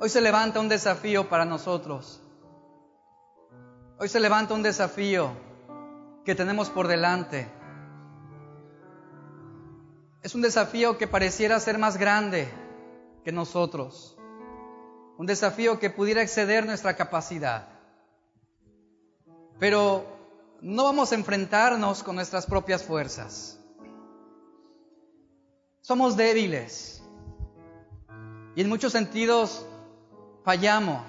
[0.00, 2.22] Hoy se levanta un desafío para nosotros.
[3.98, 5.32] Hoy se levanta un desafío
[6.24, 7.57] que tenemos por delante.
[10.22, 12.48] Es un desafío que pareciera ser más grande
[13.24, 14.16] que nosotros.
[15.16, 17.68] Un desafío que pudiera exceder nuestra capacidad.
[19.58, 20.04] Pero
[20.60, 23.58] no vamos a enfrentarnos con nuestras propias fuerzas.
[25.80, 27.02] Somos débiles
[28.54, 29.64] y en muchos sentidos
[30.44, 31.04] fallamos,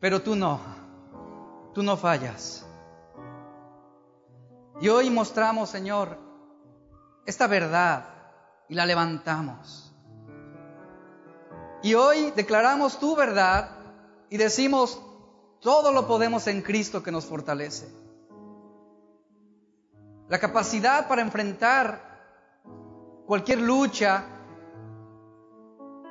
[0.00, 0.60] pero tú no,
[1.74, 2.66] tú no fallas.
[4.80, 6.18] Y hoy mostramos, Señor,
[7.26, 8.04] esta verdad
[8.68, 9.94] y la levantamos.
[11.82, 13.70] Y hoy declaramos tu verdad
[14.30, 15.00] y decimos,
[15.60, 17.88] todo lo podemos en Cristo que nos fortalece.
[20.28, 22.12] La capacidad para enfrentar
[23.26, 24.24] cualquier lucha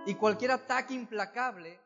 [0.05, 1.79] y cualquier ataque implacable